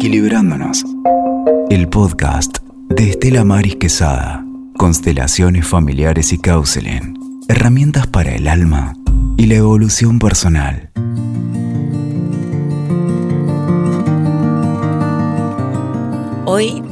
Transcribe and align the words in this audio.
Equilibrándonos. 0.00 0.82
El 1.68 1.90
podcast 1.90 2.60
de 2.88 3.10
Estela 3.10 3.44
Maris 3.44 3.76
Quesada. 3.76 4.42
Constelaciones 4.78 5.66
familiares 5.66 6.32
y 6.32 6.38
counseling. 6.38 7.42
Herramientas 7.48 8.06
para 8.06 8.34
el 8.34 8.48
alma 8.48 8.94
y 9.36 9.44
la 9.44 9.56
evolución 9.56 10.18
personal. 10.18 10.90
Hoy 16.46 16.82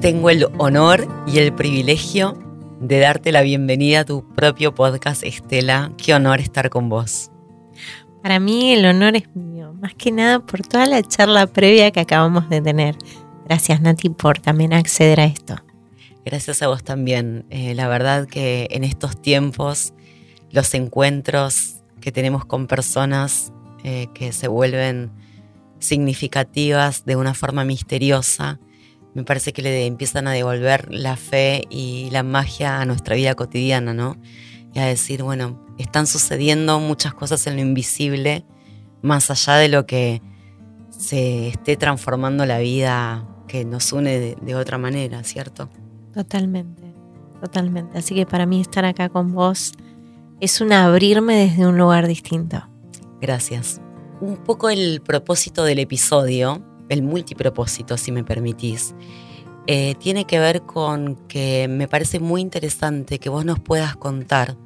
tengo 0.00 0.30
el 0.30 0.46
honor 0.58 1.08
y 1.26 1.40
el 1.40 1.52
privilegio 1.52 2.38
de 2.80 3.00
darte 3.00 3.32
la 3.32 3.42
bienvenida 3.42 4.02
a 4.02 4.04
tu 4.04 4.24
propio 4.36 4.72
podcast, 4.72 5.24
Estela. 5.24 5.90
Qué 5.96 6.14
honor 6.14 6.38
estar 6.38 6.70
con 6.70 6.88
vos. 6.88 7.32
Para 8.22 8.38
mí 8.38 8.72
el 8.72 8.86
honor 8.86 9.16
es 9.16 9.34
mío, 9.34 9.59
más 9.80 9.94
que 9.94 10.12
nada 10.12 10.40
por 10.40 10.60
toda 10.62 10.86
la 10.86 11.02
charla 11.02 11.46
previa 11.46 11.90
que 11.90 12.00
acabamos 12.00 12.48
de 12.50 12.60
tener. 12.60 12.96
Gracias 13.46 13.80
Nati 13.80 14.10
por 14.10 14.38
también 14.38 14.72
acceder 14.72 15.20
a 15.20 15.24
esto. 15.24 15.56
Gracias 16.24 16.62
a 16.62 16.68
vos 16.68 16.84
también. 16.84 17.46
Eh, 17.50 17.74
la 17.74 17.88
verdad 17.88 18.26
que 18.26 18.68
en 18.70 18.84
estos 18.84 19.20
tiempos 19.20 19.94
los 20.50 20.74
encuentros 20.74 21.76
que 22.00 22.12
tenemos 22.12 22.44
con 22.44 22.66
personas 22.66 23.52
eh, 23.82 24.08
que 24.14 24.32
se 24.32 24.48
vuelven 24.48 25.10
significativas 25.78 27.06
de 27.06 27.16
una 27.16 27.32
forma 27.32 27.64
misteriosa, 27.64 28.60
me 29.14 29.24
parece 29.24 29.52
que 29.52 29.62
le 29.62 29.86
empiezan 29.86 30.28
a 30.28 30.32
devolver 30.32 30.92
la 30.92 31.16
fe 31.16 31.62
y 31.70 32.10
la 32.10 32.22
magia 32.22 32.80
a 32.80 32.84
nuestra 32.84 33.16
vida 33.16 33.34
cotidiana, 33.34 33.94
¿no? 33.94 34.16
Y 34.74 34.78
a 34.78 34.84
decir, 34.84 35.22
bueno, 35.22 35.66
están 35.78 36.06
sucediendo 36.06 36.78
muchas 36.78 37.14
cosas 37.14 37.46
en 37.46 37.56
lo 37.56 37.62
invisible, 37.62 38.44
más 39.02 39.30
allá 39.30 39.56
de 39.56 39.68
lo 39.68 39.86
que 39.86 40.22
se 40.90 41.48
esté 41.48 41.76
transformando 41.76 42.44
la 42.46 42.58
vida 42.58 43.26
que 43.48 43.64
nos 43.64 43.92
une 43.92 44.36
de, 44.40 44.54
otra 44.54 44.78
manera, 44.78 45.24
¿cierto? 45.24 45.68
Totalmente, 46.14 46.94
totalmente. 47.40 47.98
Así 47.98 48.14
que 48.14 48.26
para 48.26 48.46
mí 48.46 48.60
estar 48.60 48.84
acá 48.84 49.08
con 49.08 49.32
vos 49.32 49.72
es 50.40 50.60
un 50.60 50.72
abrirme 50.72 51.36
desde 51.36 51.66
un 51.66 51.76
lugar 51.76 52.06
distinto. 52.06 52.62
Gracias. 53.20 53.80
Un 54.20 54.36
poco 54.36 54.70
el 54.70 55.00
propósito 55.02 55.64
del 55.64 55.78
episodio 55.78 56.64
el 56.90 57.02
multipropósito, 57.02 57.96
si 57.96 58.12
me 58.12 58.24
permitís, 58.24 58.94
eh, 59.66 59.94
tiene 59.98 60.26
que 60.26 60.38
ver 60.38 60.62
con 60.62 61.16
que 61.28 61.68
me 61.68 61.88
parece 61.88 62.18
muy 62.18 62.42
interesante 62.42 63.18
que 63.18 63.30
vos 63.30 63.44
nos 63.44 63.60
puedas 63.60 63.96
contar 63.96 64.56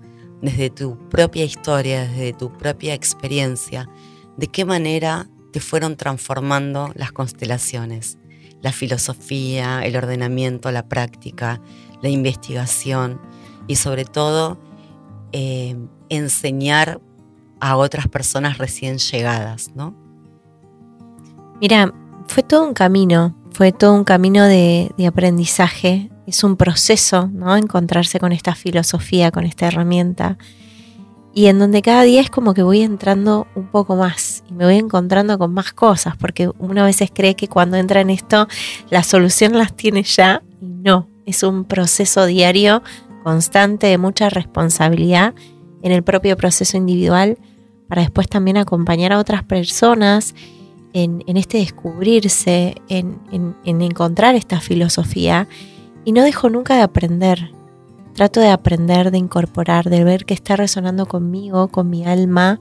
desde 0.41 0.71
tu 0.71 0.99
propia 1.11 1.45
historia, 1.45 2.09
desde 2.09 2.33
tu 2.33 2.51
propia 2.53 2.95
experiencia, 2.95 3.89
de 4.37 4.47
qué 4.49 4.65
manera 4.65 5.29
te 5.53 5.61
fueron 5.61 5.97
transformando 5.97 6.91
las 6.95 7.13
constelaciones, 7.13 8.19
la 8.61 8.73
filosofía, 8.73 9.85
el 9.85 9.97
ordenamiento, 9.97 10.71
la 10.71 10.89
práctica, 10.89 11.61
la 12.03 12.09
investigación 12.09 13.21
y 13.67 13.77
sobre 13.77 14.05
todo 14.05 14.59
eh, 15.33 15.77
enseñar 16.09 17.01
a 17.61 17.77
otras 17.77 18.09
personas 18.09 18.59
recién 18.59 18.99
llegadas, 18.99 19.71
¿no? 19.75 19.95
Mira, 21.61 21.95
fue 22.27 22.43
todo 22.43 22.67
un 22.67 22.75
camino, 22.75 23.35
fue 23.53 23.73
todo 23.73 23.95
un 23.95 24.05
camino 24.05 24.45
de, 24.45 24.93
aprendizaje, 25.07 26.11
es 26.27 26.45
un 26.45 26.57
proceso, 26.57 27.29
¿no? 27.33 27.57
Encontrarse 27.57 28.19
con 28.19 28.33
esta 28.33 28.55
filosofía, 28.55 29.31
con 29.31 29.45
esta 29.45 29.69
herramienta, 29.69 30.37
y 31.35 31.47
en 31.47 31.59
donde 31.59 31.83
cada 31.83 32.03
día 32.03 32.21
es 32.21 32.31
como 32.31 32.55
que 32.55 32.63
voy 32.63 32.83
entrando 32.83 33.49
un 33.57 33.67
poco 33.67 33.97
más 33.97 34.45
y 34.49 34.53
me 34.53 34.65
voy 34.65 34.77
encontrando 34.77 35.37
con 35.37 35.53
más 35.53 35.73
cosas, 35.73 36.17
porque 36.17 36.49
uno 36.59 36.83
a 36.83 36.87
veces 36.87 37.11
cree 37.13 37.35
que 37.35 37.49
cuando 37.49 37.77
entra 37.77 38.01
en 38.01 38.11
esto 38.11 38.47
la 38.89 39.03
solución 39.03 39.59
las 39.59 39.75
tiene 39.75 40.05
ya 40.05 40.43
y 40.61 40.67
no, 40.67 41.09
es 41.27 41.43
un 41.43 41.65
proceso 41.65 42.27
diario 42.27 42.83
constante 43.25 43.89
de 43.89 43.99
mucha 43.99 44.31
responsabilidad 44.31 45.35
en 45.83 45.93
el 45.93 46.05
propio 46.05 46.37
proceso 46.37 46.77
individual 46.77 47.37
para 47.89 48.03
después 48.03 48.29
también 48.29 48.57
acompañar 48.57 49.13
a 49.13 49.19
otras 49.19 49.43
personas 49.43 50.35
en, 50.93 51.23
este 51.27 51.59
descubrirse, 51.59 52.77
en, 52.89 53.19
encontrar 53.65 54.37
esta 54.37 54.61
filosofía 54.61 55.49
y 56.05 56.13
no 56.13 56.23
dejo 56.23 56.49
nunca 56.49 56.77
de 56.77 56.83
aprender. 56.83 57.51
Trato 58.15 58.41
de 58.41 58.49
aprender, 58.49 59.11
de 59.11 59.19
incorporar, 59.19 59.91
de 59.91 60.05
ver 60.05 60.25
qué 60.25 60.35
está 60.35 60.57
resonando 60.57 61.07
conmigo, 61.07 61.69
con 61.69 61.91
mi 61.91 62.07
alma 62.07 62.61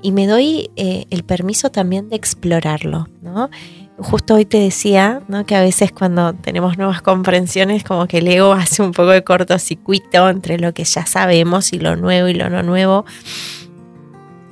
y 0.00 0.12
me 0.12 0.26
doy 0.26 0.70
eh, 0.76 1.06
el 1.10 1.24
permiso 1.24 1.70
también 1.70 2.08
de 2.08 2.16
explorarlo, 2.16 3.08
¿no? 3.20 3.50
Justo 3.98 4.34
hoy 4.34 4.44
te 4.44 4.58
decía 4.58 5.22
que 5.46 5.56
a 5.56 5.62
veces 5.62 5.90
cuando 5.90 6.34
tenemos 6.34 6.76
nuevas 6.76 7.00
comprensiones 7.00 7.82
como 7.82 8.06
que 8.06 8.18
el 8.18 8.28
ego 8.28 8.52
hace 8.52 8.82
un 8.82 8.92
poco 8.92 9.08
de 9.08 9.24
cortocircuito 9.24 10.28
entre 10.28 10.58
lo 10.58 10.74
que 10.74 10.84
ya 10.84 11.06
sabemos 11.06 11.72
y 11.72 11.78
lo 11.78 11.96
nuevo 11.96 12.28
y 12.28 12.34
lo 12.34 12.50
no 12.50 12.62
nuevo. 12.62 13.06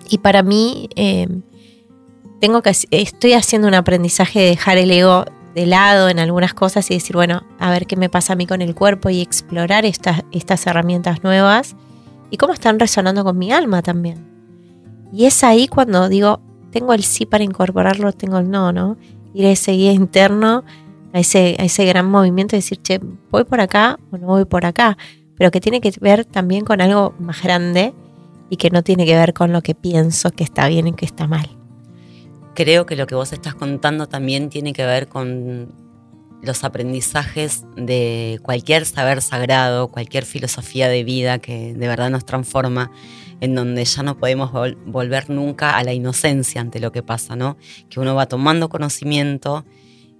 Y 0.09 0.19
para 0.19 0.43
mí 0.43 0.89
eh, 0.97 1.29
tengo 2.41 2.63
que, 2.63 2.73
estoy 2.91 3.35
haciendo 3.35 3.69
un 3.69 3.75
aprendizaje 3.75 4.41
de 4.41 4.47
dejar 4.47 4.79
el 4.79 4.91
ego 4.91 5.27
de 5.55 5.67
lado 5.67 6.09
en 6.09 6.19
algunas 6.19 6.53
cosas 6.53 6.91
y 6.91 6.95
decir, 6.95 7.15
bueno, 7.15 7.45
a 7.59 7.71
ver 7.71 7.87
qué 7.87 7.97
me 7.97 8.09
pasa 8.09 8.33
a 8.33 8.37
mí 8.37 8.47
con 8.47 8.61
el 8.61 8.75
cuerpo 8.75 9.11
y 9.11 9.21
explorar 9.21 9.85
estas, 9.85 10.23
estas 10.33 10.67
herramientas 10.67 11.23
nuevas 11.23 11.77
y 12.31 12.37
cómo 12.37 12.53
están 12.53 12.81
resonando 12.81 13.25
con 13.25 13.39
mi 13.39 13.53
alma 13.53 13.83
también. 13.83 14.27
Y 15.13 15.27
es 15.27 15.45
ahí 15.45 15.69
cuando 15.69 16.09
digo, 16.09 16.41
tengo 16.73 16.93
el 16.93 17.05
sí 17.05 17.25
para 17.25 17.45
incorporarlo, 17.45 18.13
tengo 18.13 18.39
el 18.39 18.51
no, 18.51 18.73
¿no? 18.73 18.97
Ir 19.33 19.47
a 19.47 19.51
ese 19.51 19.73
guía 19.73 19.93
interno, 19.93 20.65
a 21.13 21.21
ese, 21.21 21.57
a 21.61 21.65
ese 21.65 21.85
gran 21.85 22.11
movimiento 22.11 22.57
y 22.57 22.59
decir, 22.59 22.83
che, 22.83 23.01
voy 23.31 23.45
por 23.45 23.61
acá 23.61 23.99
o 24.11 24.19
no 24.19 24.27
voy 24.27 24.45
por 24.45 24.67
acá, 24.67 24.99
pero 25.37 25.53
que 25.53 25.61
tiene 25.61 25.81
que 25.81 25.93
ver 26.01 26.25
también 26.25 26.65
con 26.65 26.81
algo 26.81 27.15
más 27.21 27.43
grande 27.43 27.95
y 28.51 28.57
que 28.57 28.71
no 28.71 28.83
tiene 28.83 29.07
que 29.07 29.15
ver 29.15 29.33
con 29.33 29.53
lo 29.53 29.63
que 29.63 29.77
pienso 29.77 30.33
que 30.33 30.43
está 30.43 30.67
bien 30.67 30.89
y 30.89 30.93
que 30.95 31.05
está 31.05 31.29
mal 31.29 31.64
creo 32.55 32.87
que 32.87 32.97
lo 32.97 33.07
que 33.07 33.15
vos 33.15 33.33
estás 33.33 33.55
contando 33.55 34.07
también 34.09 34.49
tiene 34.49 34.73
que 34.73 34.85
ver 34.85 35.09
con 35.09 35.73
los 36.43 36.65
aprendizajes 36.65 37.65
de 37.77 38.39
cualquier 38.43 38.85
saber 38.87 39.23
sagrado, 39.23 39.89
cualquier 39.89 40.25
filosofía 40.25 40.89
de 40.89 41.05
vida 41.05 41.39
que 41.39 41.75
de 41.75 41.89
verdad 41.89 42.11
nos 42.11 42.25
transforma, 42.25 42.91
en 43.41 43.55
donde 43.55 43.85
ya 43.85 44.03
no 44.03 44.17
podemos 44.19 44.51
volver 44.87 45.31
nunca 45.31 45.77
a 45.77 45.85
la 45.85 45.93
inocencia 45.93 46.61
ante 46.61 46.81
lo 46.81 46.93
que 46.93 47.03
pasa, 47.03 47.35
¿no? 47.35 47.57
Que 47.89 48.01
uno 48.01 48.15
va 48.15 48.27
tomando 48.27 48.69
conocimiento 48.69 49.65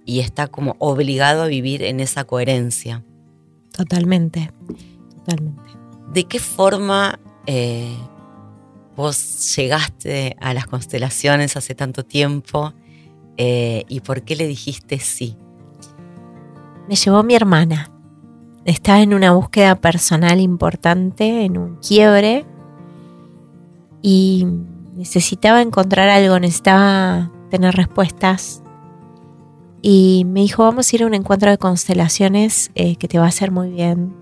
y 0.05 0.19
está 0.19 0.47
como 0.47 0.75
obligado 0.79 1.43
a 1.43 1.47
vivir 1.47 1.83
en 1.83 1.99
esa 1.99 2.23
coherencia. 2.25 3.03
Totalmente, 3.71 4.51
totalmente. 5.17 5.63
¿De 6.11 6.23
qué 6.25 6.39
forma 6.39 7.19
eh, 7.45 7.95
vos 8.95 9.55
llegaste 9.55 10.35
a 10.39 10.53
las 10.53 10.67
constelaciones 10.67 11.57
hace 11.57 11.75
tanto 11.75 12.03
tiempo 12.03 12.73
eh, 13.37 13.83
y 13.87 13.99
por 13.99 14.23
qué 14.23 14.35
le 14.35 14.47
dijiste 14.47 14.99
sí? 14.99 15.37
Me 16.87 16.95
llevó 16.95 17.23
mi 17.23 17.35
hermana. 17.35 17.91
Estaba 18.63 19.01
en 19.01 19.13
una 19.13 19.31
búsqueda 19.33 19.75
personal 19.75 20.39
importante, 20.39 21.45
en 21.45 21.57
un 21.57 21.75
quiebre 21.77 22.45
y 24.01 24.47
necesitaba 24.95 25.61
encontrar 25.61 26.09
algo, 26.09 26.39
necesitaba 26.39 27.31
tener 27.49 27.75
respuestas. 27.75 28.61
Y 29.81 30.23
me 30.25 30.41
dijo, 30.41 30.63
vamos 30.63 30.91
a 30.91 30.95
ir 30.95 31.03
a 31.03 31.05
un 31.05 31.13
encuentro 31.13 31.51
de 31.51 31.59
constelaciones 31.59 32.71
eh, 32.73 32.95
que 32.95 33.07
te 33.07 33.19
va 33.19 33.25
a 33.25 33.29
hacer 33.29 33.51
muy 33.51 33.69
bien. 33.69 34.15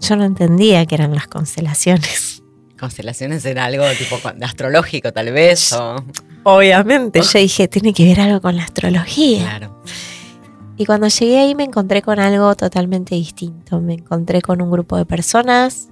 Yo 0.00 0.16
no 0.16 0.24
entendía 0.24 0.86
que 0.86 0.94
eran 0.94 1.14
las 1.14 1.26
constelaciones 1.26 2.33
constelaciones 2.78 3.44
era 3.44 3.64
algo 3.64 3.84
tipo 3.98 4.16
astrológico 4.42 5.12
tal 5.12 5.32
vez. 5.32 5.74
Obviamente, 6.42 7.22
yo 7.22 7.38
dije, 7.38 7.68
tiene 7.68 7.92
que 7.92 8.04
ver 8.04 8.20
algo 8.20 8.40
con 8.40 8.56
la 8.56 8.64
astrología. 8.64 9.40
Claro. 9.40 9.82
Y 10.76 10.86
cuando 10.86 11.08
llegué 11.08 11.38
ahí 11.38 11.54
me 11.54 11.64
encontré 11.64 12.02
con 12.02 12.18
algo 12.18 12.54
totalmente 12.56 13.14
distinto. 13.14 13.80
Me 13.80 13.94
encontré 13.94 14.42
con 14.42 14.60
un 14.60 14.70
grupo 14.70 14.96
de 14.96 15.06
personas, 15.06 15.88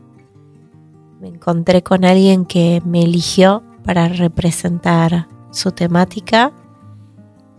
me 1.20 1.28
encontré 1.28 1.82
con 1.82 2.04
alguien 2.04 2.44
que 2.44 2.82
me 2.84 3.02
eligió 3.02 3.62
para 3.84 4.08
representar 4.08 5.28
su 5.52 5.70
temática 5.70 6.52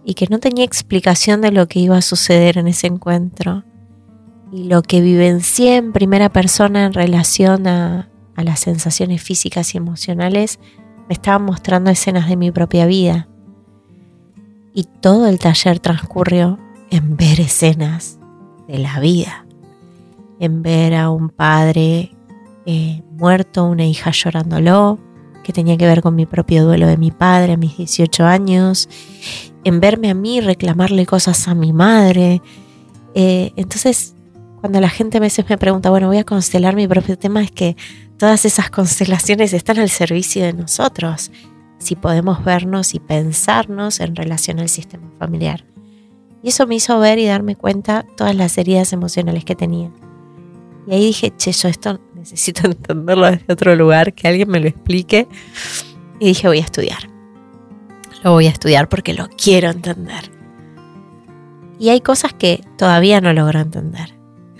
y 0.03 0.15
que 0.15 0.27
no 0.29 0.39
tenía 0.39 0.65
explicación 0.65 1.41
de 1.41 1.51
lo 1.51 1.67
que 1.67 1.79
iba 1.79 1.97
a 1.97 2.01
suceder 2.01 2.57
en 2.57 2.67
ese 2.67 2.87
encuentro. 2.87 3.63
Y 4.51 4.65
lo 4.65 4.81
que 4.81 5.01
vivencié 5.01 5.77
en 5.77 5.93
primera 5.93 6.29
persona 6.29 6.85
en 6.85 6.93
relación 6.93 7.67
a, 7.67 8.09
a 8.35 8.43
las 8.43 8.59
sensaciones 8.59 9.21
físicas 9.21 9.73
y 9.73 9.77
emocionales, 9.77 10.59
me 11.07 11.13
estaban 11.13 11.43
mostrando 11.43 11.91
escenas 11.91 12.27
de 12.27 12.37
mi 12.37 12.51
propia 12.51 12.85
vida. 12.85 13.27
Y 14.73 14.85
todo 15.01 15.27
el 15.27 15.39
taller 15.39 15.79
transcurrió 15.79 16.59
en 16.89 17.15
ver 17.15 17.39
escenas 17.39 18.19
de 18.67 18.79
la 18.79 18.99
vida, 18.99 19.45
en 20.39 20.63
ver 20.63 20.95
a 20.95 21.09
un 21.09 21.29
padre 21.29 22.11
eh, 22.65 23.03
muerto, 23.11 23.65
una 23.65 23.85
hija 23.85 24.11
llorándolo, 24.11 24.99
que 25.43 25.53
tenía 25.53 25.77
que 25.77 25.85
ver 25.85 26.01
con 26.01 26.15
mi 26.15 26.25
propio 26.25 26.63
duelo 26.63 26.87
de 26.87 26.97
mi 26.97 27.11
padre 27.11 27.53
a 27.53 27.57
mis 27.57 27.77
18 27.77 28.25
años, 28.25 28.89
en 29.63 29.79
verme 29.79 30.09
a 30.09 30.13
mí 30.13 30.41
reclamarle 30.41 31.05
cosas 31.05 31.47
a 31.47 31.53
mi 31.53 31.73
madre. 31.73 32.41
Eh, 33.13 33.51
entonces, 33.55 34.15
cuando 34.61 34.79
la 34.79 34.89
gente 34.89 35.17
a 35.17 35.21
veces 35.21 35.47
me 35.49 35.57
pregunta, 35.57 35.89
bueno, 35.89 36.07
voy 36.07 36.17
a 36.17 36.23
constelar 36.23 36.75
mi 36.75 36.87
propio 36.87 37.17
tema, 37.17 37.43
es 37.43 37.51
que 37.51 37.75
todas 38.23 38.45
esas 38.45 38.69
constelaciones 38.69 39.51
están 39.51 39.79
al 39.79 39.89
servicio 39.89 40.45
de 40.45 40.53
nosotros, 40.53 41.29
si 41.77 41.97
podemos 41.97 42.41
vernos 42.45 42.95
y 42.95 43.01
pensarnos 43.01 43.99
en 43.99 44.15
relación 44.15 44.61
al 44.61 44.69
sistema 44.69 45.11
familiar. 45.19 45.65
Y 46.41 46.47
eso 46.47 46.65
me 46.65 46.75
hizo 46.75 46.97
ver 46.99 47.19
y 47.19 47.25
darme 47.25 47.57
cuenta 47.57 48.05
todas 48.15 48.33
las 48.33 48.57
heridas 48.57 48.93
emocionales 48.93 49.43
que 49.43 49.57
tenía. 49.57 49.91
Y 50.87 50.93
ahí 50.93 51.05
dije, 51.07 51.33
che, 51.35 51.51
yo 51.51 51.67
esto 51.67 51.99
necesito 52.15 52.61
entenderlo 52.65 53.29
desde 53.29 53.51
otro 53.51 53.75
lugar, 53.75 54.13
que 54.13 54.29
alguien 54.29 54.49
me 54.49 54.61
lo 54.61 54.69
explique. 54.69 55.27
Y 56.21 56.27
dije, 56.27 56.47
voy 56.47 56.59
a 56.59 56.63
estudiar. 56.63 57.09
Lo 58.23 58.31
voy 58.31 58.45
a 58.45 58.51
estudiar 58.51 58.87
porque 58.87 59.13
lo 59.13 59.27
quiero 59.31 59.69
entender. 59.69 60.31
Y 61.77 61.89
hay 61.89 61.99
cosas 61.99 62.33
que 62.33 62.63
todavía 62.77 63.19
no 63.19 63.33
logro 63.33 63.59
entender, 63.59 64.12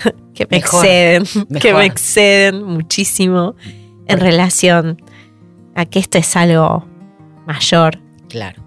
que 0.34 0.48
me 0.50 0.58
exceden, 0.58 1.24
que 1.60 1.74
me 1.74 1.86
exceden 1.86 2.64
muchísimo 2.64 3.56
en 4.08 4.20
relación 4.20 5.02
a 5.76 5.86
que 5.86 6.00
esto 6.00 6.18
es 6.18 6.36
algo 6.36 6.86
mayor. 7.46 8.00
Claro. 8.30 8.64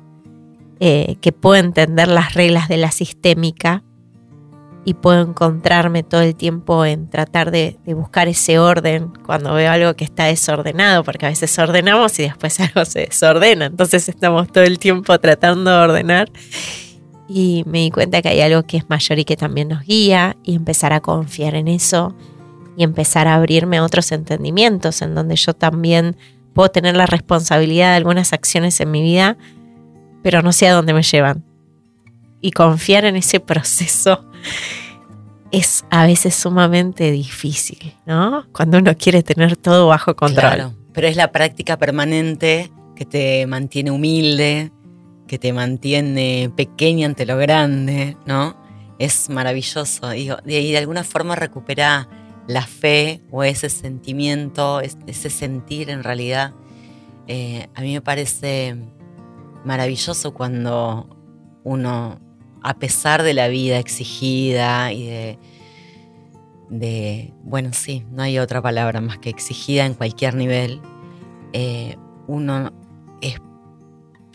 Eh, 0.79 1.17
que 1.21 1.33
puedo 1.33 1.57
entender 1.57 2.09
las 2.09 2.35
reglas 2.35 2.69
de 2.69 2.77
la 2.77 2.91
sistémica 2.91 3.83
y 4.85 4.95
puedo 4.95 5.21
encontrarme 5.21 6.05
todo 6.05 6.21
el 6.21 6.37
tiempo 6.37 6.85
en 6.85 7.11
tratar 7.11 7.51
de, 7.51 7.77
buscar 7.87 8.29
ese 8.29 8.61
orden 8.61 9.13
cuando 9.25 9.53
veo 9.55 9.73
algo 9.73 9.95
que 9.95 10.05
está 10.05 10.27
desordenado, 10.27 11.03
porque 11.03 11.27
a 11.27 11.31
veces 11.31 11.59
ordenamos 11.59 12.17
y 12.21 12.23
después 12.23 12.61
algo 12.61 12.85
se 12.85 13.01
desordena, 13.01 13.67
entonces 13.67 14.09
estamos 14.09 14.47
todo 14.53 14.63
el 14.63 14.79
tiempo 14.79 15.19
tratando 15.19 15.71
de 15.73 15.77
ordenar 15.77 16.31
y 17.29 17.65
me 17.67 17.81
di 17.81 17.91
cuenta 17.91 18.23
que 18.23 18.29
hay 18.29 18.41
algo 18.41 18.63
que 18.65 18.77
es 18.77 18.89
mayor 18.89 19.19
y 19.19 19.25
que 19.25 19.37
también 19.37 19.69
nos 19.69 19.83
guía 19.83 20.37
y 20.45 20.55
empezar 20.55 20.93
a 20.93 21.01
confiar 21.01 21.55
en 21.55 21.69
eso 21.69 22.15
y 22.77 22.85
empezar 22.85 23.27
a 23.27 23.35
abrirme 23.35 23.79
a 23.79 23.85
otros 23.85 24.13
entendimientos 24.13 25.03
en 25.03 25.15
donde 25.15 25.37
yo 25.37 25.55
también 25.55 26.17
puedo 26.55 26.71
tener 26.71 26.97
la 26.97 27.07
responsabilidad 27.07 27.91
de 27.91 27.97
algunas 27.97 28.33
acciones 28.33 28.81
en 28.81 28.91
mi 28.91 29.03
vida, 29.03 29.37
pero 30.23 30.43
no 30.43 30.53
sé 30.53 30.69
a 30.69 30.75
dónde 30.75 30.95
me 30.95 31.03
llevan. 31.03 31.45
Y 32.41 32.53
confiar 32.53 33.05
en 33.05 33.17
ese 33.17 33.41
proceso 33.41 34.25
es 35.51 35.85
a 35.91 36.07
veces 36.07 36.35
sumamente 36.35 37.11
difícil, 37.11 37.95
¿no? 38.05 38.47
Cuando 38.53 38.79
uno 38.79 38.97
quiere 38.97 39.23
tener 39.23 39.57
todo 39.57 39.89
bajo 39.89 40.15
control. 40.15 40.53
Claro, 40.53 40.75
pero 40.93 41.09
es 41.09 41.17
la 41.17 41.33
práctica 41.33 41.77
permanente 41.77 42.71
que 42.95 43.05
te 43.05 43.47
mantiene 43.47 43.91
humilde, 43.91 44.73
que 45.27 45.39
te 45.39 45.53
mantiene 45.53 46.51
pequeña 46.57 47.07
ante 47.07 47.27
lo 47.27 47.37
grande, 47.37 48.17
¿no? 48.27 48.57
Es 48.99 49.29
maravilloso. 49.29 50.15
Y 50.15 50.31
de, 50.45 50.79
alguna 50.79 51.05
forma 51.05 51.35
recupera 51.35 52.09
la 52.47 52.63
fe 52.63 53.21
o 53.31 53.43
ese 53.43 53.69
sentimiento, 53.69 54.81
ese 54.81 55.31
sentir 55.31 55.91
en 55.91 56.03
realidad. 56.03 56.55
Eh, 57.27 57.69
a 57.75 57.81
mí 57.81 57.93
me 57.93 58.01
parece 58.01 58.77
maravilloso 59.65 60.33
cuando 60.33 61.09
uno 61.65 62.21
a 62.63 62.75
pesar 62.79 63.23
de 63.23 63.35
la 63.35 63.49
vida 63.49 63.79
exigida 63.79 64.93
y 64.93 65.39
de, 66.69 67.33
bueno, 67.45 67.71
sí, 67.73 68.05
no 68.11 68.23
hay 68.23 68.39
otra 68.39 68.61
palabra 68.61 69.01
más 69.01 69.19
que 69.19 69.31
exigida 69.31 69.87
en 69.87 69.95
cualquier 69.95 70.35
nivel, 70.35 70.81
eh, 71.53 71.97
uno 72.27 72.73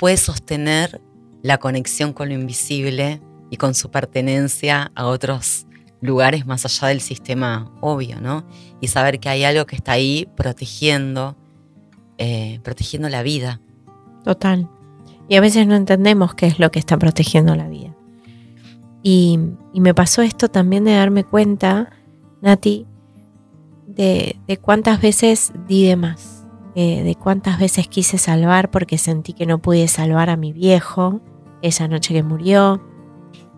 puede 0.02 0.18
sostener 0.18 1.00
la 1.44 1.60
conexión 1.60 2.12
con 2.12 2.30
lo 2.30 2.34
invisible 2.34 3.22
y 3.52 3.58
con 3.58 3.76
su 3.76 3.92
pertenencia 3.92 4.92
a 4.96 5.06
otros 5.06 5.68
lugares 6.02 6.48
más 6.48 6.66
allá 6.66 6.88
del 6.88 7.02
sistema 7.02 7.72
obvio, 7.82 8.20
¿no? 8.20 8.44
Y 8.80 8.88
saber 8.88 9.20
que 9.20 9.30
hay 9.30 9.44
algo 9.44 9.68
que 9.68 9.76
está 9.76 9.92
ahí 9.92 10.28
protegiendo, 10.36 11.38
eh, 12.18 12.60
protegiendo 12.64 13.10
la 13.10 13.22
vida. 13.22 13.62
Total. 14.24 14.68
Y 15.30 15.36
a 15.36 15.42
veces 15.42 15.68
no 15.68 15.76
entendemos 15.76 16.34
qué 16.34 16.48
es 16.48 16.58
lo 16.58 16.72
que 16.72 16.80
está 16.80 16.98
protegiendo 16.98 17.56
la 17.56 17.68
vida. 17.68 17.96
Y, 19.04 19.38
me 19.76 19.94
pasó 19.94 20.24
esto 20.24 20.50
también 20.50 20.84
de 20.84 20.94
darme 20.94 21.24
cuenta, 21.26 21.92
Nati, 22.42 22.88
de, 23.86 24.36
cuántas 24.62 25.00
veces 25.00 25.54
di 25.68 25.86
de 25.86 25.96
más, 25.96 26.41
de 26.76 27.18
cuántas 27.20 27.60
veces 27.60 27.88
quise 27.88 28.18
salvar 28.18 28.72
porque 28.72 28.98
sentí 28.98 29.34
que 29.34 29.46
no 29.46 29.60
pude 29.60 29.88
salvar 29.88 30.30
a 30.30 30.38
mi 30.38 30.54
viejo 30.54 31.22
esa 31.62 31.88
noche 31.88 32.14
que 32.14 32.24
murió. 32.24 32.82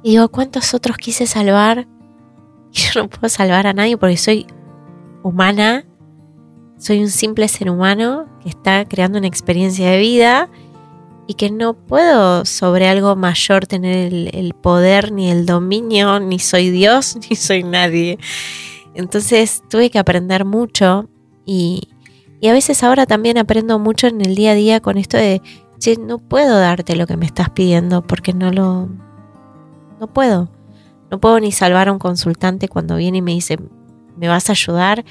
Y 0.04 0.12
digo, 0.12 0.30
¿cuántos 0.30 0.74
otros 0.74 0.98
quise 0.98 1.28
salvar? 1.28 1.88
Yo 2.72 3.02
no 3.02 3.10
puedo 3.10 3.30
salvar 3.30 3.68
a 3.68 3.74
nadie 3.74 3.98
porque 3.98 4.18
soy 4.18 4.48
humana, 5.22 5.86
soy 6.78 7.00
un 7.00 7.10
simple 7.10 7.48
ser 7.48 7.70
humano 7.70 8.26
que 8.42 8.50
está 8.50 8.86
creando 8.86 9.18
una 9.18 9.28
experiencia 9.28 9.90
de 9.90 10.00
vida 10.00 10.50
y 11.28 11.36
que 11.36 11.50
no 11.50 11.74
puedo 11.74 12.44
sobre 12.46 12.90
algo 12.90 13.16
mayor 13.16 13.66
tener 13.66 14.14
el, 14.14 14.54
poder 14.54 15.12
ni 15.12 15.32
el 15.32 15.46
dominio, 15.46 16.20
ni 16.20 16.40
soy 16.40 16.70
Dios, 16.70 17.16
ni 17.30 17.36
soy 17.36 17.64
nadie. 17.64 18.18
Entonces 18.94 19.64
tuve 19.70 19.90
que 19.90 20.00
aprender 20.00 20.46
mucho 20.46 21.10
y, 21.46 21.93
y, 22.44 22.48
a 22.50 22.54
veces 22.54 22.84
ahora 22.84 23.06
también 23.06 23.38
aprendo 23.38 23.80
mucho 23.80 24.08
en 24.08 24.22
el 24.22 24.36
día 24.36 24.52
a 24.52 24.56
día 24.56 24.80
con 24.80 24.98
esto 24.98 25.18
de, 25.18 25.42
che, 25.80 25.98
no 25.98 26.20
puedo 26.20 26.60
darte 26.60 26.96
lo 26.96 27.08
que 27.08 27.18
me 27.18 27.26
estás 27.26 27.50
pidiendo 27.50 28.02
porque 28.02 28.34
no 28.34 28.52
lo... 28.52 28.90
No 30.00 30.08
puedo. 30.12 30.50
No 31.10 31.20
puedo 31.20 31.40
ni 31.40 31.52
salvar 31.52 31.88
a 31.88 31.92
un 31.92 32.00
consultante 32.00 32.68
cuando 32.68 32.98
viene 32.98 33.20
y 33.20 33.22
me 33.22 33.32
dice, 33.32 33.58
me 34.18 34.28
vas 34.28 34.50
a 34.50 34.54
ayudar 34.54 35.06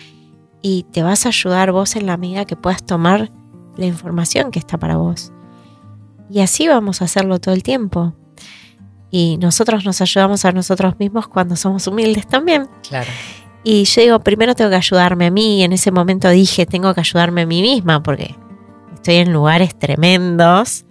y 0.61 0.85
te 0.93 1.03
vas 1.03 1.27
a 1.27 1.31
ayudar 1.31 1.73
vos 1.73 1.97
en 1.97 2.07
la 2.07 2.17
medida 2.17 2.45
que 2.45 2.57
puedas 2.57 2.85
tomar 2.85 3.31
la 3.77 3.87
información 3.87 4.51
que 4.51 4.59
está 4.59 4.79
para 4.79 4.97
vos. 4.97 5.33
Y 6.31 6.41
así 6.41 6.69
vamos 6.69 7.03
a 7.03 7.07
hacerlo 7.07 7.41
todo 7.41 7.55
el 7.55 7.63
tiempo. 7.63 8.15
Y 9.11 9.37
nosotros 9.39 9.85
nos 9.85 10.01
ayudamos 10.01 10.45
a 10.45 10.53
nosotros 10.53 10.99
mismos 10.99 11.29
cuando 11.29 11.57
somos 11.57 11.87
humildes 11.87 12.27
también. 12.27 12.69
Claro. 12.89 13.11
Y 13.65 13.85
yo 13.85 14.03
digo, 14.03 14.21
primero 14.21 14.55
tengo 14.55 14.71
que 14.71 14.77
ayudarme 14.77 15.27
a 15.27 15.31
mí. 15.31 15.61
Y 15.61 15.63
en 15.63 15.73
ese 15.73 15.91
momento 15.91 16.29
dije, 16.29 16.67
tengo 16.67 16.93
que 16.95 17.01
ayudarme 17.01 17.43
a 17.43 17.47
mí 17.47 17.63
misma 17.63 18.03
porque 18.03 18.35
estoy 18.95 19.17
en 19.17 19.33
lugares 19.33 19.79
tremendos 19.79 20.85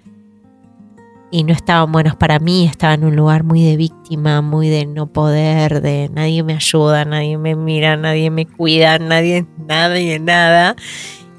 y 1.32 1.44
no 1.44 1.54
estaban 1.54 1.92
buenos 1.92 2.16
para 2.16 2.40
mí. 2.40 2.66
Estaba 2.66 2.94
en 2.94 3.06
un 3.06 3.16
lugar 3.16 3.44
muy 3.44 3.64
de 3.64 3.78
víctima, 3.78 4.42
muy 4.42 4.70
de 4.70 4.86
no 4.86 5.08
poder, 5.08 5.82
de 5.82 6.10
nadie 6.14 6.44
me 6.44 6.54
ayuda, 6.54 7.06
nadie 7.06 7.38
me 7.38 7.56
mira, 7.56 7.98
nadie 7.98 8.30
me 8.30 8.46
cuida, 8.46 9.00
nadie, 9.00 9.46
nadie, 9.66 10.20
nada. 10.20 10.76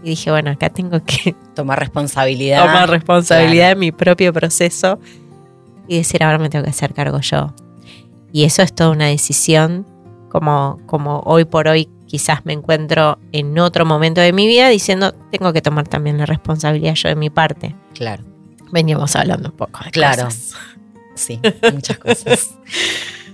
Y 0.03 0.11
dije, 0.11 0.31
bueno, 0.31 0.51
acá 0.51 0.71
tengo 0.71 1.03
que 1.05 1.35
tomar 1.55 1.79
responsabilidad. 1.79 2.65
Tomar 2.65 2.91
responsabilidad 2.91 3.69
de 3.69 3.77
mi 3.77 3.93
propio 3.93 4.33
proceso 4.33 4.99
y 5.87 5.99
decir, 5.99 6.23
ahora 6.25 6.39
me 6.39 6.49
tengo 6.49 6.65
que 6.65 6.71
hacer 6.71 6.95
cargo 6.95 7.21
yo. 7.21 7.55
Y 8.33 8.45
eso 8.45 8.63
es 8.63 8.75
toda 8.75 8.91
una 8.91 9.07
decisión, 9.07 9.87
como, 10.33 10.81
como 10.87 11.21
hoy 11.27 11.45
por 11.45 11.69
hoy 11.69 11.91
quizás 12.07 12.47
me 12.47 12.55
encuentro 12.55 13.19
en 13.33 13.59
otro 13.59 13.85
momento 13.85 14.23
de 14.23 14.33
mi 14.33 14.47
vida 14.47 14.71
diciendo, 14.71 15.13
tengo 15.31 15.53
que 15.53 15.61
tomar 15.61 15.87
también 15.87 16.17
la 16.17 16.25
responsabilidad 16.25 16.95
yo 16.95 17.11
de 17.11 17.17
mi 17.17 17.29
parte. 17.29 17.77
Claro. 17.93 18.25
Veníamos 18.71 19.15
hablando 19.15 19.51
un 19.51 19.57
poco 19.57 19.85
de 19.85 19.91
claro. 19.91 20.29
Sí, 21.15 21.39
muchas 21.71 21.99
cosas. 21.99 22.51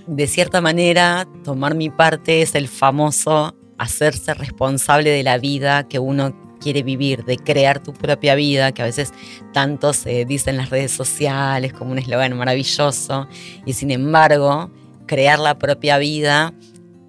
De 0.07 0.27
cierta 0.27 0.59
manera, 0.59 1.25
tomar 1.45 1.73
mi 1.73 1.89
parte 1.89 2.41
es 2.41 2.53
el 2.53 2.67
famoso 2.67 3.55
hacerse 3.77 4.33
responsable 4.33 5.09
de 5.09 5.23
la 5.23 5.37
vida 5.37 5.87
que 5.87 5.99
uno 5.99 6.35
quiere 6.59 6.83
vivir, 6.83 7.23
de 7.23 7.37
crear 7.37 7.81
tu 7.81 7.93
propia 7.93 8.35
vida, 8.35 8.73
que 8.73 8.81
a 8.81 8.85
veces 8.85 9.13
tanto 9.53 9.93
se 9.93 10.25
dice 10.25 10.49
en 10.49 10.57
las 10.57 10.69
redes 10.69 10.91
sociales 10.91 11.71
como 11.71 11.93
un 11.93 11.99
eslogan 11.99 12.37
maravilloso, 12.37 13.29
y 13.65 13.71
sin 13.71 13.89
embargo, 13.91 14.69
crear 15.05 15.39
la 15.39 15.57
propia 15.57 15.97
vida 15.97 16.53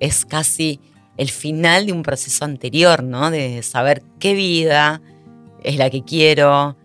es 0.01 0.25
casi 0.25 0.81
el 1.17 1.31
final 1.31 1.87
de 1.87 1.93
un 1.93 2.03
proceso 2.03 2.45
anterior, 2.45 3.03
¿no? 3.03 3.31
De 3.31 3.63
saber 3.63 4.03
qué 4.19 4.35
vida 4.35 5.03
es 5.63 5.77
la 5.77 5.91
que 5.91 6.03
quiero, 6.03 6.77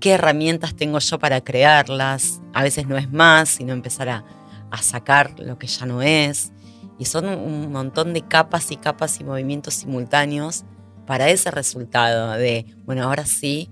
qué 0.00 0.12
herramientas 0.12 0.74
tengo 0.74 0.98
yo 0.98 1.18
para 1.18 1.40
crearlas. 1.40 2.42
A 2.52 2.62
veces 2.62 2.86
no 2.86 2.98
es 2.98 3.10
más, 3.10 3.48
sino 3.48 3.72
empezar 3.72 4.08
a, 4.08 4.24
a 4.70 4.82
sacar 4.82 5.38
lo 5.38 5.58
que 5.58 5.68
ya 5.68 5.86
no 5.86 6.02
es. 6.02 6.52
Y 6.98 7.04
son 7.06 7.28
un 7.28 7.72
montón 7.72 8.12
de 8.12 8.22
capas 8.22 8.70
y 8.70 8.76
capas 8.76 9.20
y 9.20 9.24
movimientos 9.24 9.74
simultáneos 9.74 10.64
para 11.06 11.28
ese 11.28 11.50
resultado 11.50 12.32
de, 12.32 12.66
bueno, 12.84 13.04
ahora 13.04 13.26
sí, 13.26 13.70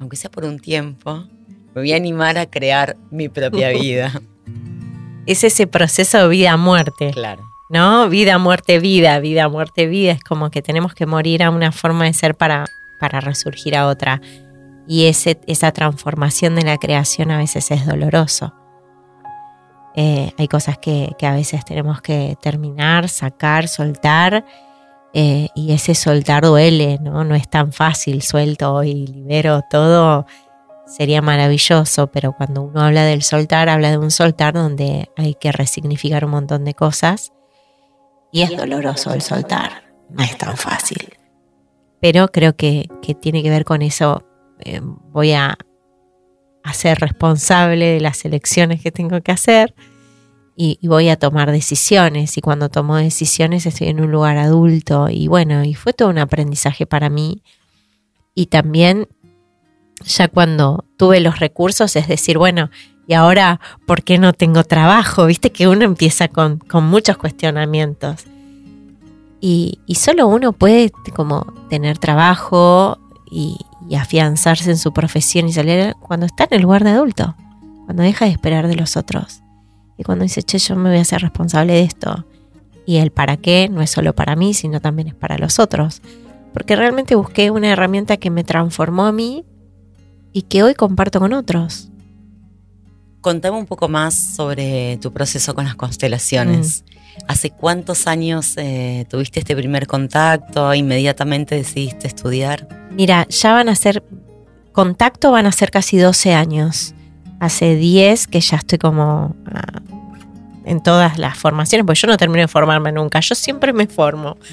aunque 0.00 0.16
sea 0.16 0.30
por 0.30 0.44
un 0.44 0.58
tiempo, 0.58 1.26
me 1.74 1.80
voy 1.82 1.92
a 1.92 1.96
animar 1.96 2.38
a 2.38 2.46
crear 2.46 2.96
mi 3.10 3.28
propia 3.28 3.68
vida. 3.80 4.20
es 5.26 5.44
ese 5.44 5.66
proceso 5.66 6.18
de 6.18 6.28
vida-muerte. 6.28 7.10
Claro. 7.12 7.51
¿No? 7.72 8.08
Vida, 8.08 8.38
muerte, 8.38 8.78
vida, 8.78 9.18
vida, 9.18 9.48
muerte, 9.48 9.86
vida. 9.86 10.12
Es 10.12 10.22
como 10.22 10.50
que 10.50 10.62
tenemos 10.62 10.94
que 10.94 11.06
morir 11.06 11.42
a 11.42 11.50
una 11.50 11.72
forma 11.72 12.04
de 12.04 12.12
ser 12.12 12.36
para, 12.36 12.66
para 13.00 13.20
resurgir 13.20 13.76
a 13.76 13.86
otra. 13.86 14.20
y 14.86 15.06
esa 15.06 15.72
transformación 15.72 16.54
de 16.54 16.62
la 16.62 16.76
creación 16.76 17.30
a 17.30 17.38
veces 17.38 17.70
es 17.70 17.86
doloroso. 17.86 18.52
Eh, 19.94 20.32
hay 20.38 20.48
cosas 20.48 20.78
que, 20.78 21.14
a 21.20 21.32
veces 21.32 21.64
tenemos 21.64 22.00
que 22.00 22.36
terminar, 22.40 23.08
sacar, 23.08 23.68
soltar, 23.68 24.44
eh, 25.12 25.48
y 25.54 25.72
ese 25.72 25.94
soltar 25.94 26.44
duele, 26.44 26.98
¿no? 27.02 27.24
No 27.24 27.34
es 27.34 27.48
tan 27.48 27.72
fácil, 27.72 28.22
suelto 28.22 28.82
y 28.82 29.06
libero 29.06 29.60
todo, 29.70 30.26
sería 30.86 31.20
maravilloso, 31.20 32.06
pero 32.06 32.32
cuando 32.32 32.62
uno 32.62 32.80
habla 32.80 33.04
del 33.04 33.22
soltar, 33.22 33.68
habla 33.68 33.90
de 33.90 33.98
un 33.98 34.10
soltar 34.10 34.54
donde 34.54 35.10
hay 35.16 35.34
que 35.34 35.52
resignificar 35.52 36.24
un 36.24 36.30
montón 36.30 36.64
de 36.64 36.72
cosas, 36.72 37.32
y 38.32 38.42
es 38.42 38.56
doloroso 38.56 39.12
el 39.14 39.22
soltar, 39.22 39.94
no 40.10 40.24
es 40.24 40.36
tan 40.36 40.56
fácil. 40.56 41.12
Pero 42.00 42.28
creo 42.28 42.56
que, 42.56 42.88
que 43.00 43.14
tiene 43.14 43.42
que 43.42 43.50
ver 43.50 43.64
con 43.64 43.82
eso, 43.82 44.26
eh, 44.64 44.80
voy 44.82 45.32
a 45.32 45.56
ser 46.72 46.98
responsable 46.98 47.86
de 47.86 48.00
las 48.00 48.24
elecciones 48.24 48.80
que 48.80 48.90
tengo 48.90 49.20
que 49.20 49.30
hacer 49.30 49.74
y, 50.56 50.78
voy 50.86 51.08
a 51.08 51.16
tomar 51.16 51.50
decisiones 51.50 52.36
y 52.36 52.40
cuando 52.40 52.68
tomo 52.68 52.96
decisiones 52.96 53.66
estoy 53.66 53.88
en 53.88 54.00
un 54.00 54.10
lugar 54.10 54.36
adulto 54.36 55.08
y 55.08 55.26
bueno, 55.26 55.64
y 55.64 55.74
fue 55.74 55.92
todo 55.92 56.08
un 56.08 56.18
aprendizaje 56.18 56.86
para 56.86 57.08
mí 57.08 57.42
y 58.34 58.46
también 58.46 59.08
ya 60.04 60.28
cuando 60.28 60.84
tuve 60.96 61.20
los 61.20 61.38
recursos, 61.38 61.96
es 61.96 62.08
decir, 62.08 62.38
bueno, 62.38 62.70
y 63.06 63.14
ahora, 63.14 63.60
¿por 63.86 64.02
qué 64.02 64.18
no 64.18 64.32
tengo 64.32 64.64
trabajo? 64.64 65.26
Viste 65.26 65.50
que 65.50 65.68
uno 65.68 65.84
empieza 65.84 66.28
con, 66.28 66.60
muchos 66.82 67.16
cuestionamientos. 67.16 68.24
Y, 69.40 69.80
y, 69.86 69.96
solo 69.96 70.28
uno 70.28 70.52
puede 70.52 70.92
como 71.16 71.52
tener 71.68 71.98
trabajo 71.98 72.98
y, 73.28 73.58
y 73.88 73.96
afianzarse 73.96 74.70
en 74.70 74.78
su 74.78 74.92
profesión 74.92 75.48
y 75.48 75.52
salir 75.52 75.96
cuando 76.00 76.26
está 76.26 76.44
en 76.44 76.54
el 76.54 76.62
lugar 76.62 76.84
de 76.84 76.90
adulto, 76.90 77.34
cuando 77.86 78.04
deja 78.04 78.26
de 78.26 78.30
esperar 78.30 78.68
de 78.68 78.76
los 78.76 78.96
otros. 78.96 79.42
Y 79.98 80.04
cuando 80.04 80.22
dice, 80.22 80.42
che, 80.42 80.58
yo 80.58 80.76
me 80.76 80.90
voy 80.90 80.98
a 80.98 81.04
ser 81.04 81.22
responsable 81.22 81.72
de 81.72 81.82
esto. 81.82 82.24
Y 82.86 82.96
el 82.96 83.10
para 83.10 83.36
qué 83.36 83.68
no 83.68 83.82
es 83.82 83.90
solo 83.90 84.14
para 84.14 84.36
mí, 84.36 84.54
sino 84.54 84.80
también 84.80 85.08
es 85.08 85.14
para 85.14 85.38
los 85.38 85.58
otros. 85.58 86.02
Porque 86.52 86.76
realmente 86.76 87.14
busqué 87.14 87.50
una 87.50 87.70
herramienta 87.70 88.16
que 88.16 88.30
me 88.30 88.44
transformó 88.44 89.06
a 89.06 89.12
mí 89.12 89.44
y 90.32 90.42
que 90.42 90.62
hoy 90.62 90.74
comparto 90.74 91.20
con 91.20 91.32
otros. 91.32 91.90
Contame 93.22 93.56
un 93.56 93.66
poco 93.66 93.88
más 93.88 94.34
sobre 94.34 94.98
tu 94.98 95.12
proceso 95.12 95.54
con 95.54 95.64
las 95.64 95.76
constelaciones. 95.76 96.82
Mm. 96.82 96.92
¿Hace 97.28 97.50
cuántos 97.50 98.06
años 98.06 98.54
eh, 98.56 99.06
tuviste 99.08 99.40
este 99.40 99.56
primer 99.56 99.86
contacto? 99.86 100.74
¿Inmediatamente 100.74 101.54
decidiste 101.54 102.08
estudiar? 102.08 102.68
Mira, 102.90 103.26
ya 103.28 103.52
van 103.52 103.68
a 103.68 103.74
ser, 103.74 104.02
contacto 104.72 105.30
van 105.30 105.46
a 105.46 105.52
ser 105.52 105.70
casi 105.70 105.98
12 105.98 106.34
años. 106.34 106.94
Hace 107.38 107.76
10 107.76 108.26
que 108.26 108.40
ya 108.40 108.56
estoy 108.56 108.78
como 108.78 109.36
ah, 109.46 109.80
en 110.64 110.82
todas 110.82 111.16
las 111.16 111.38
formaciones, 111.38 111.86
porque 111.86 112.00
yo 112.00 112.08
no 112.08 112.16
termino 112.16 112.42
de 112.42 112.48
formarme 112.48 112.92
nunca, 112.92 113.20
yo 113.20 113.34
siempre 113.34 113.72
me 113.72 113.86
formo. 113.86 114.36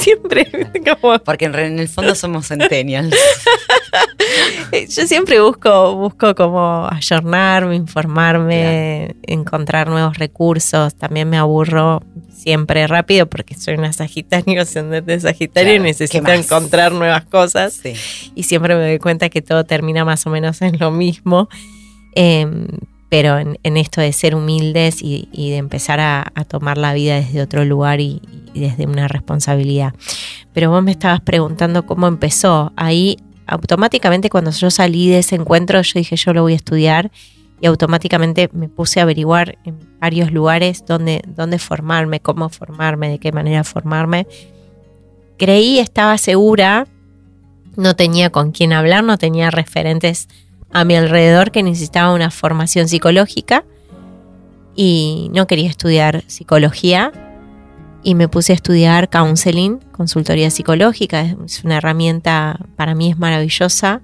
Siempre. 0.00 0.50
Porque 1.24 1.44
en, 1.44 1.78
el 1.78 1.88
fondo 1.88 2.14
somos 2.14 2.48
centennials. 2.48 3.14
yo 4.88 5.06
siempre 5.06 5.40
busco, 5.40 5.96
busco 5.96 6.34
como 6.34 6.88
ayornarme, 6.90 7.76
informarme, 7.76 9.16
encontrar 9.22 9.88
nuevos 9.88 10.18
recursos. 10.18 10.94
También 10.94 11.28
me 11.28 11.36
aburro 11.36 12.02
siempre 12.32 12.86
rápido 12.86 13.26
porque 13.26 13.54
soy 13.54 13.74
una 13.74 13.92
Sagitario, 13.92 14.64
de 15.04 15.20
Sagitario 15.20 15.74
y 15.74 15.78
necesito 15.78 16.32
encontrar 16.32 16.92
nuevas 16.92 17.24
cosas. 17.26 17.80
Y 18.34 18.42
siempre 18.44 18.74
me 18.74 18.82
doy 18.82 18.98
cuenta 18.98 19.28
que 19.28 19.42
todo 19.42 19.64
termina 19.64 20.04
más 20.04 20.26
o 20.26 20.30
menos 20.30 20.62
en 20.62 20.78
lo 20.78 20.90
mismo. 20.90 21.48
Em, 22.14 22.66
pero 23.08 23.38
en, 23.38 23.76
esto 23.76 24.00
de 24.00 24.12
ser 24.12 24.36
humildes 24.36 25.02
y, 25.02 25.28
de 25.32 25.56
empezar 25.56 25.98
a, 26.00 26.32
tomar 26.48 26.78
la 26.78 26.94
vida 26.94 27.16
desde 27.16 27.42
otro 27.42 27.64
lugar 27.64 28.00
y, 28.00 28.22
desde 28.54 28.86
una 28.86 29.08
responsabilidad. 29.08 29.94
Pero 30.52 30.70
vos 30.70 30.82
me 30.82 30.92
estabas 30.92 31.20
preguntando 31.20 31.86
cómo 31.86 32.06
empezó. 32.06 32.72
Ahí 32.76 33.18
automáticamente 33.50 34.30
cuando 34.30 34.52
yo 34.52 34.70
salí 34.70 35.10
de 35.10 35.18
ese 35.18 35.34
encuentro 35.34 35.82
yo 35.82 35.92
dije 35.94 36.16
yo 36.16 36.32
lo 36.32 36.42
voy 36.42 36.52
a 36.52 36.56
estudiar 36.56 37.10
y 37.60 37.66
automáticamente 37.66 38.48
me 38.52 38.68
puse 38.68 39.00
a 39.00 39.02
averiguar 39.02 39.58
en 39.64 39.78
varios 40.00 40.32
lugares 40.32 40.84
dónde, 40.86 41.22
dónde 41.26 41.58
formarme, 41.58 42.20
cómo 42.20 42.48
formarme, 42.48 43.10
de 43.10 43.18
qué 43.18 43.32
manera 43.32 43.64
formarme. 43.64 44.26
Creí, 45.36 45.78
estaba 45.78 46.16
segura, 46.16 46.86
no 47.76 47.94
tenía 47.96 48.30
con 48.30 48.52
quién 48.52 48.72
hablar, 48.72 49.04
no 49.04 49.18
tenía 49.18 49.50
referentes 49.50 50.28
a 50.72 50.86
mi 50.86 50.94
alrededor 50.94 51.50
que 51.50 51.62
necesitaba 51.62 52.14
una 52.14 52.30
formación 52.30 52.88
psicológica 52.88 53.64
y 54.74 55.30
no 55.34 55.46
quería 55.46 55.68
estudiar 55.68 56.22
psicología 56.28 57.12
y 58.02 58.14
me 58.14 58.28
puse 58.28 58.52
a 58.52 58.54
estudiar 58.54 59.08
counseling, 59.08 59.78
consultoría 59.92 60.50
psicológica. 60.50 61.22
Es 61.44 61.64
una 61.64 61.76
herramienta, 61.76 62.58
para 62.76 62.94
mí 62.94 63.10
es 63.10 63.18
maravillosa, 63.18 64.00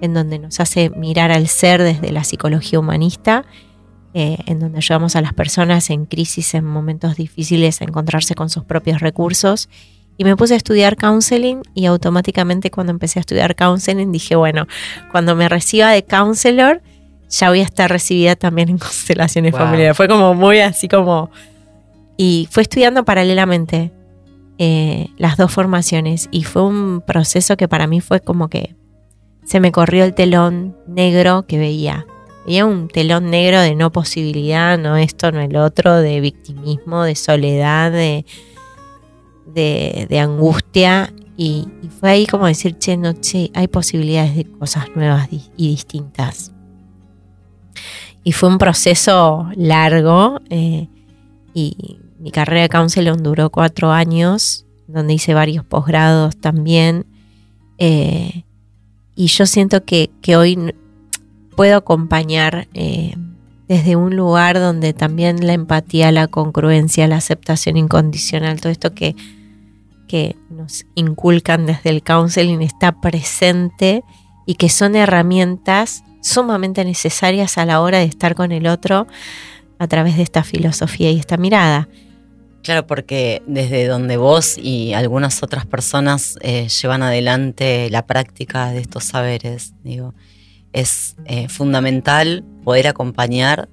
en 0.00 0.14
donde 0.14 0.38
nos 0.38 0.60
hace 0.60 0.90
mirar 0.90 1.30
al 1.30 1.48
ser 1.48 1.82
desde 1.82 2.12
la 2.12 2.24
psicología 2.24 2.78
humanista, 2.78 3.44
eh, 4.14 4.38
en 4.46 4.58
donde 4.58 4.78
ayudamos 4.78 5.16
a 5.16 5.20
las 5.20 5.34
personas 5.34 5.90
en 5.90 6.06
crisis, 6.06 6.54
en 6.54 6.64
momentos 6.64 7.16
difíciles, 7.16 7.80
a 7.80 7.84
encontrarse 7.84 8.34
con 8.34 8.50
sus 8.50 8.64
propios 8.64 9.00
recursos 9.00 9.68
y 10.16 10.24
me 10.24 10.36
puse 10.36 10.54
a 10.54 10.56
estudiar 10.56 10.96
counseling 10.96 11.62
y 11.74 11.86
automáticamente 11.86 12.70
cuando 12.70 12.90
empecé 12.90 13.20
a 13.20 13.22
estudiar 13.22 13.54
counseling 13.54 14.10
dije, 14.10 14.34
bueno, 14.34 14.66
cuando 15.12 15.36
me 15.36 15.48
reciba 15.48 15.92
de 15.92 16.04
counselor, 16.04 16.82
ya 17.30 17.50
voy 17.50 17.60
a 17.60 17.62
estar 17.62 17.88
recibida 17.90 18.34
también 18.34 18.68
en 18.68 18.78
constelaciones 18.78 19.52
familiares. 19.52 19.96
Fue 19.96 20.08
como 20.08 20.34
muy 20.34 20.58
así 20.58 20.88
como... 20.88 21.30
Y 22.18 22.48
fue 22.50 22.64
estudiando 22.64 23.06
paralelamente 23.06 23.90
eh, 24.58 25.08
las 25.16 25.38
dos 25.38 25.50
formaciones 25.50 26.28
y 26.30 26.44
fue 26.44 26.62
un 26.62 27.00
proceso 27.00 27.56
que 27.56 27.68
para 27.68 27.86
mí 27.86 28.02
fue 28.02 28.20
como 28.20 28.48
que 28.48 28.76
se 29.44 29.60
me 29.60 29.72
corrió 29.72 30.04
el 30.04 30.14
telón 30.14 30.76
negro 30.86 31.46
que 31.46 31.58
veía. 31.58 32.06
Veía 32.46 32.66
un 32.66 32.88
telón 32.88 33.30
negro 33.30 33.62
de 33.62 33.74
no 33.74 33.92
posibilidad, 33.92 34.76
no 34.76 34.98
esto, 34.98 35.32
no 35.32 35.40
el 35.40 35.56
otro, 35.56 35.96
de 35.96 36.20
victimismo, 36.20 37.04
de 37.04 37.14
soledad, 37.14 37.90
de 37.90 38.26
de, 39.54 40.18
angustia 40.18 41.12
y, 41.36 41.68
fue 42.00 42.10
ahí 42.10 42.26
como 42.26 42.46
decir, 42.46 42.78
che, 42.78 42.96
no, 42.96 43.12
che, 43.14 43.50
hay 43.54 43.68
posibilidades 43.68 44.36
de 44.36 44.44
cosas 44.44 44.86
nuevas 44.94 45.28
y 45.30 45.68
distintas. 45.68 46.52
Y 48.24 48.32
fue 48.32 48.48
un 48.48 48.58
proceso 48.58 49.48
largo 49.54 50.40
eh, 50.50 50.88
y 51.54 51.98
mi 52.18 52.30
carrera 52.30 52.62
de 52.62 52.68
counseling 52.68 53.22
duró 53.22 53.50
cuatro 53.50 53.92
años, 53.92 54.66
donde 54.86 55.14
hice 55.14 55.34
varios 55.34 55.64
posgrados 55.64 56.36
también. 56.36 57.06
Eh, 57.78 58.44
y 59.14 59.26
yo 59.26 59.46
siento 59.46 59.84
que, 59.84 60.10
hoy 60.36 60.74
puedo 61.56 61.76
acompañar 61.76 62.68
eh, 62.74 63.14
desde 63.66 63.96
un 63.96 64.16
lugar 64.16 64.58
donde 64.58 64.92
también 64.92 65.46
la 65.46 65.52
empatía, 65.52 66.12
la 66.12 66.28
congruencia, 66.28 67.06
la 67.08 67.16
aceptación 67.16 67.76
incondicional, 67.76 68.60
todo 68.60 68.70
esto 68.70 68.94
que 68.94 69.16
que 70.08 70.34
nos 70.50 70.86
inculcan 70.96 71.66
desde 71.66 71.90
el 71.90 72.02
counseling 72.02 72.62
está 72.62 73.00
presente 73.00 74.02
y 74.46 74.54
que 74.54 74.70
son 74.70 74.96
herramientas 74.96 76.02
sumamente 76.20 76.84
necesarias 76.84 77.58
a 77.58 77.66
la 77.66 77.80
hora 77.80 77.98
de 77.98 78.04
estar 78.04 78.34
con 78.34 78.50
el 78.50 78.66
otro 78.66 79.06
a 79.78 79.86
través 79.86 80.16
de 80.16 80.24
esta 80.24 80.42
filosofía 80.42 81.12
y 81.12 81.18
esta 81.18 81.36
mirada. 81.36 81.88
Claro, 82.62 82.86
porque 82.86 83.42
desde 83.46 83.86
donde 83.86 84.16
vos 84.16 84.58
y 84.58 84.92
algunas 84.92 85.42
otras 85.42 85.64
personas 85.64 86.38
eh, 86.42 86.68
llevan 86.68 87.02
adelante 87.02 87.88
la 87.90 88.06
práctica 88.06 88.70
de 88.70 88.80
estos 88.80 89.04
saberes, 89.04 89.74
digo, 89.84 90.14
es 90.72 91.16
eh, 91.24 91.48
fundamental 91.48 92.44
poder 92.64 92.88
acompañar 92.88 93.68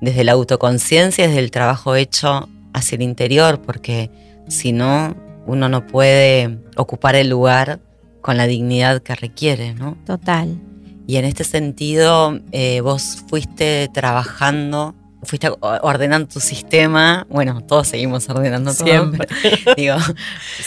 desde 0.00 0.24
la 0.24 0.32
autoconciencia, 0.32 1.26
desde 1.26 1.40
el 1.40 1.50
trabajo 1.50 1.94
hecho 1.94 2.48
hacia 2.74 2.96
el 2.96 3.02
interior, 3.02 3.62
porque 3.62 4.10
si 4.48 4.72
no, 4.72 5.16
uno 5.46 5.68
no 5.68 5.86
puede 5.86 6.58
ocupar 6.76 7.14
el 7.14 7.30
lugar 7.30 7.80
con 8.20 8.36
la 8.36 8.46
dignidad 8.46 9.02
que 9.02 9.14
requiere, 9.14 9.74
¿no? 9.74 9.96
Total. 10.04 10.60
Y 11.06 11.16
en 11.16 11.24
este 11.24 11.44
sentido, 11.44 12.40
eh, 12.50 12.80
vos 12.80 13.24
fuiste 13.28 13.88
trabajando, 13.94 14.94
fuiste 15.26 15.50
ordenando 15.60 16.28
tu 16.28 16.40
sistema, 16.40 17.26
bueno, 17.28 17.60
todos 17.62 17.88
seguimos 17.88 18.28
ordenando 18.28 18.72
siempre, 18.72 19.28
digo, 19.76 19.96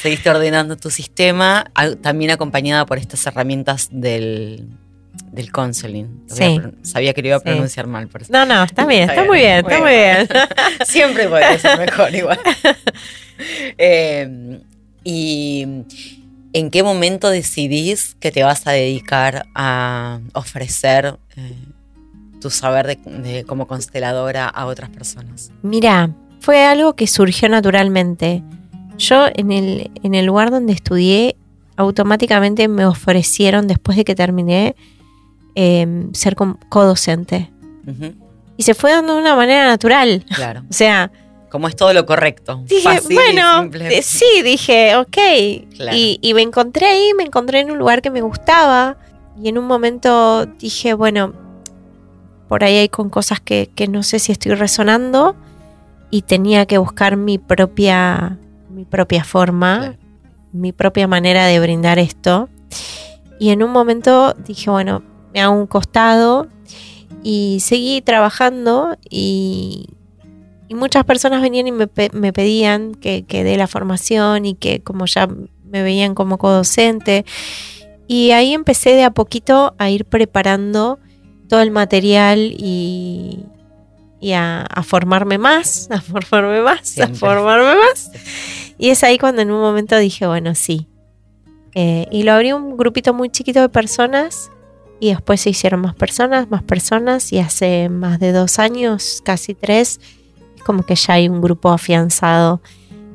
seguiste 0.01 0.29
ordenando 0.29 0.77
tu 0.77 0.89
sistema, 0.89 1.65
también 2.01 2.31
acompañada 2.31 2.85
por 2.85 2.97
estas 2.97 3.25
herramientas 3.25 3.89
del, 3.91 4.67
del 5.31 5.51
counseling. 5.51 6.25
Sí. 6.27 6.61
Sabía 6.83 7.13
que 7.13 7.21
lo 7.21 7.29
iba 7.29 7.37
a 7.37 7.41
pronunciar 7.41 7.87
mal. 7.87 8.07
Por 8.07 8.21
eso. 8.21 8.31
No, 8.31 8.45
no, 8.45 8.63
está 8.63 8.85
bien, 8.87 9.09
está, 9.09 9.23
muy 9.23 9.39
bien, 9.39 9.65
está 9.65 9.79
muy 9.79 9.91
bien. 9.91 10.27
Siempre 10.85 11.27
puede 11.27 11.57
ser 11.59 11.79
mejor 11.79 12.13
igual. 12.13 12.39
Eh, 13.77 14.59
y 15.03 15.65
¿En 16.51 16.71
qué 16.71 16.81
momento 16.81 17.29
decidís 17.29 18.15
que 18.19 18.31
te 18.31 18.43
vas 18.43 18.65
a 18.65 18.71
dedicar 18.71 19.45
a 19.53 20.19
ofrecer 20.33 21.19
eh, 21.35 21.53
tu 22.39 22.49
saber 22.49 22.97
de, 22.97 23.43
como 23.45 23.67
consteladora 23.67 24.47
a 24.47 24.65
otras 24.65 24.89
personas? 24.89 25.51
Mira, 25.61 26.11
fue 26.39 26.65
algo 26.65 26.95
que 26.95 27.07
surgió 27.07 27.49
naturalmente. 27.49 28.43
Yo 28.97 29.27
en 29.33 29.51
el, 29.51 29.91
en 30.03 30.15
el 30.15 30.25
lugar 30.25 30.51
donde 30.51 30.73
estudié, 30.73 31.35
automáticamente 31.77 32.67
me 32.67 32.85
ofrecieron, 32.85 33.67
después 33.67 33.97
de 33.97 34.03
que 34.03 34.15
terminé, 34.15 34.75
em, 35.55 36.13
ser 36.13 36.35
co-docente. 36.35 37.51
Y 38.57 38.63
se 38.63 38.73
fue 38.73 38.91
dando 38.91 39.15
de 39.15 39.21
una 39.21 39.35
manera 39.35 39.65
natural. 39.65 40.25
Claro. 40.35 40.63
O 40.69 40.73
sea, 40.73 41.11
como 41.49 41.67
es 41.67 41.75
todo 41.75 41.93
lo 41.93 42.05
correcto. 42.05 42.61
Dije, 42.65 42.99
bueno, 43.11 43.69
eh, 43.73 44.01
sí, 44.03 44.41
dije, 44.43 44.95
ok. 44.95 45.17
Y, 45.93 46.31
me 46.33 46.41
encontré 46.41 46.85
ahí, 46.85 47.11
me 47.17 47.23
encontré 47.23 47.61
en 47.61 47.71
un 47.71 47.77
lugar 47.77 48.01
que 48.01 48.11
me 48.11 48.21
gustaba. 48.21 48.97
Y 49.41 49.49
en 49.49 49.57
un 49.57 49.65
momento 49.65 50.45
dije, 50.45 50.93
bueno, 50.93 51.33
por 52.49 52.63
ahí 52.63 52.77
hay 52.77 52.89
con 52.89 53.09
cosas 53.11 53.39
que, 53.39 53.69
no 53.89 54.01
sé 54.01 54.17
si 54.17 54.31
estoy 54.31 54.55
resonando. 54.55 55.35
Y 56.11 56.23
tenía 56.23 56.65
que 56.65 56.79
buscar 56.79 57.15
mi 57.15 57.37
propia, 57.37 58.39
mi 58.71 58.83
propia 58.83 59.23
forma, 59.23 59.95
mi 60.51 60.71
propia 60.71 61.07
manera 61.07 61.45
de 61.45 61.59
brindar 61.59 61.99
esto. 61.99 62.49
Y 63.39 63.51
en 63.51 63.61
un 63.61 63.71
momento 63.71 64.33
dije, 64.33 64.71
bueno, 64.71 65.03
me 65.31 65.41
hago 65.41 65.53
un 65.53 65.67
costado 65.67 66.47
y 67.21 67.59
seguí 67.61 68.01
trabajando 68.01 68.97
y, 69.07 69.89
y 70.67 70.73
muchas 70.73 71.05
personas 71.05 71.43
venían 71.43 71.67
y 71.67 71.71
me, 71.71 71.87
pedían 71.87 72.95
que, 72.95 73.25
que 73.25 73.43
dé 73.43 73.57
la 73.57 73.67
formación 73.67 74.47
y 74.47 74.55
que 74.55 74.81
como 74.81 75.05
ya 75.05 75.27
me 75.65 75.83
veían 75.83 76.15
como 76.15 76.39
codocente. 76.39 77.25
Y 78.07 78.31
ahí 78.31 78.55
empecé 78.55 78.95
de 78.95 79.03
a 79.03 79.11
poquito 79.11 79.75
a 79.77 79.91
ir 79.91 80.05
preparando 80.05 80.97
todo 81.49 81.61
el 81.61 81.71
material 81.71 82.53
y, 82.57 83.45
a, 84.33 84.83
formarme 84.83 85.37
más, 85.37 85.89
a 85.91 85.99
formarme 85.99 86.61
más, 86.61 86.97
a 86.99 87.07
formarme 87.07 87.75
más. 87.75 88.11
Y 88.77 88.89
es 88.89 89.03
ahí 89.03 89.17
cuando 89.17 89.41
en 89.41 89.51
un 89.51 89.59
momento 89.59 89.97
dije, 89.97 90.25
bueno, 90.25 90.55
sí. 90.55 90.87
Eh, 91.75 92.07
y 92.11 92.23
lo 92.23 92.31
abrí 92.31 92.53
un 92.53 92.77
grupito 92.77 93.13
muy 93.13 93.29
chiquito 93.29 93.61
de 93.61 93.69
personas 93.69 94.49
y 94.99 95.09
después 95.09 95.41
se 95.41 95.49
hicieron 95.49 95.81
más 95.81 95.95
personas, 95.95 96.49
más 96.49 96.63
personas 96.63 97.31
y 97.31 97.39
hace 97.39 97.89
más 97.89 98.19
de 98.19 98.31
dos 98.31 98.59
años, 98.59 99.21
casi 99.23 99.53
tres, 99.53 99.99
como 100.65 100.83
que 100.83 100.95
ya 100.95 101.15
hay 101.15 101.29
un 101.29 101.41
grupo 101.41 101.69
afianzado 101.69 102.61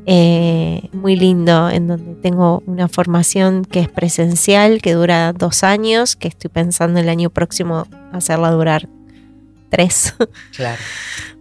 eh, 0.06 0.90
muy 0.92 1.16
lindo 1.16 1.70
en 1.70 1.88
donde 1.88 2.14
tengo 2.16 2.62
una 2.66 2.88
formación 2.88 3.64
que 3.64 3.80
es 3.80 3.88
presencial, 3.88 4.82
que 4.82 4.92
dura 4.92 5.32
dos 5.32 5.64
años, 5.64 6.14
que 6.14 6.28
estoy 6.28 6.50
pensando 6.50 7.00
el 7.00 7.08
año 7.08 7.30
próximo 7.30 7.86
hacerla 8.12 8.50
durar 8.50 8.88
tres. 9.70 10.14
Claro. 10.54 10.80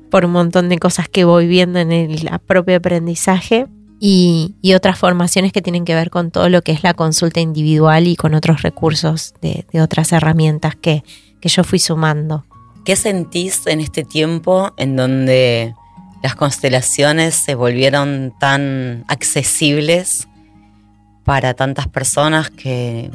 por 0.10 0.25
un 0.25 0.32
montón 0.32 0.70
de 0.70 0.77
cosas 0.77 1.10
que 1.10 1.25
voy 1.25 1.48
viendo 1.48 1.79
en 1.79 1.91
el 1.91 2.29
propio 2.46 2.77
aprendizaje. 2.77 3.67
Y, 4.00 4.55
otras 4.75 5.00
formaciones 5.00 5.53
que 5.53 5.62
tienen 5.62 5.86
que 5.86 5.96
ver 5.96 6.10
con 6.10 6.29
todo 6.29 6.50
lo 6.50 6.62
que 6.62 6.74
es 6.74 6.84
la 6.84 6.93
consulta 6.93 7.39
individual 7.39 8.05
y 8.08 8.17
con 8.17 8.34
otros 8.34 8.62
recursos 8.62 9.34
de, 9.41 9.65
otras 9.82 10.12
herramientas 10.12 10.75
que, 10.75 11.03
que 11.39 11.48
yo 11.48 11.63
fui 11.63 11.79
sumando. 11.79 12.43
¿Qué 12.84 12.98
sentís 12.98 13.65
en 13.65 13.79
este 13.79 14.03
tiempo 14.03 14.74
en 14.77 14.98
donde 14.98 15.74
las 16.24 16.36
constelaciones 16.36 17.36
se 17.36 17.53
volvieron 17.53 18.34
tan 18.39 19.03
accesibles 19.10 20.30
para 21.25 21.53
tantas 21.53 21.89
personas 21.89 22.50
que 22.50 23.12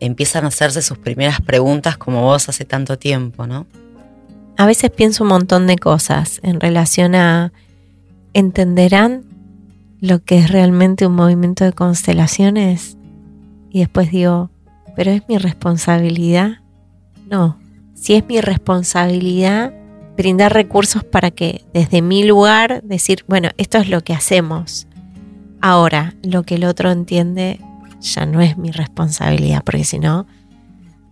empiezan 0.00 0.44
a 0.44 0.48
hacerse 0.48 0.82
sus 0.82 0.98
primeras 0.98 1.40
preguntas 1.40 1.96
como 1.96 2.22
vos 2.22 2.50
hace 2.50 2.66
tanto 2.66 2.98
tiempo, 2.98 3.46
¿no? 3.46 3.66
A 4.58 4.66
veces 4.66 4.90
pienso 4.90 5.24
un 5.24 5.30
montón 5.30 5.66
de 5.66 5.78
cosas 5.78 6.40
en 6.42 6.60
relación 6.60 7.14
a 7.14 7.52
entenderán 8.34 9.24
lo 10.00 10.22
que 10.22 10.38
es 10.38 10.50
realmente 10.50 11.06
un 11.06 11.14
movimiento 11.14 11.64
de 11.64 11.72
constelaciones 11.72 12.98
y 13.70 13.80
después 13.80 14.10
digo, 14.10 14.50
pero 14.94 15.10
es 15.10 15.22
mi 15.26 15.38
responsabilidad. 15.38 16.58
No, 17.30 17.58
si 17.94 18.14
es 18.14 18.26
mi 18.26 18.42
responsabilidad, 18.42 19.72
brindar 20.16 20.52
recursos 20.52 21.04
para 21.04 21.30
que 21.30 21.64
desde 21.72 22.02
mi 22.02 22.24
lugar 22.24 22.82
decir, 22.82 23.24
bueno, 23.28 23.50
esto 23.58 23.78
es 23.78 23.88
lo 23.88 24.02
que 24.02 24.14
hacemos. 24.14 24.86
Ahora, 25.60 26.14
lo 26.22 26.42
que 26.42 26.56
el 26.56 26.64
otro 26.64 26.90
entiende 26.90 27.60
ya 28.00 28.26
no 28.26 28.40
es 28.40 28.56
mi 28.56 28.70
responsabilidad, 28.70 29.62
porque 29.64 29.84
si 29.84 29.98
no, 29.98 30.26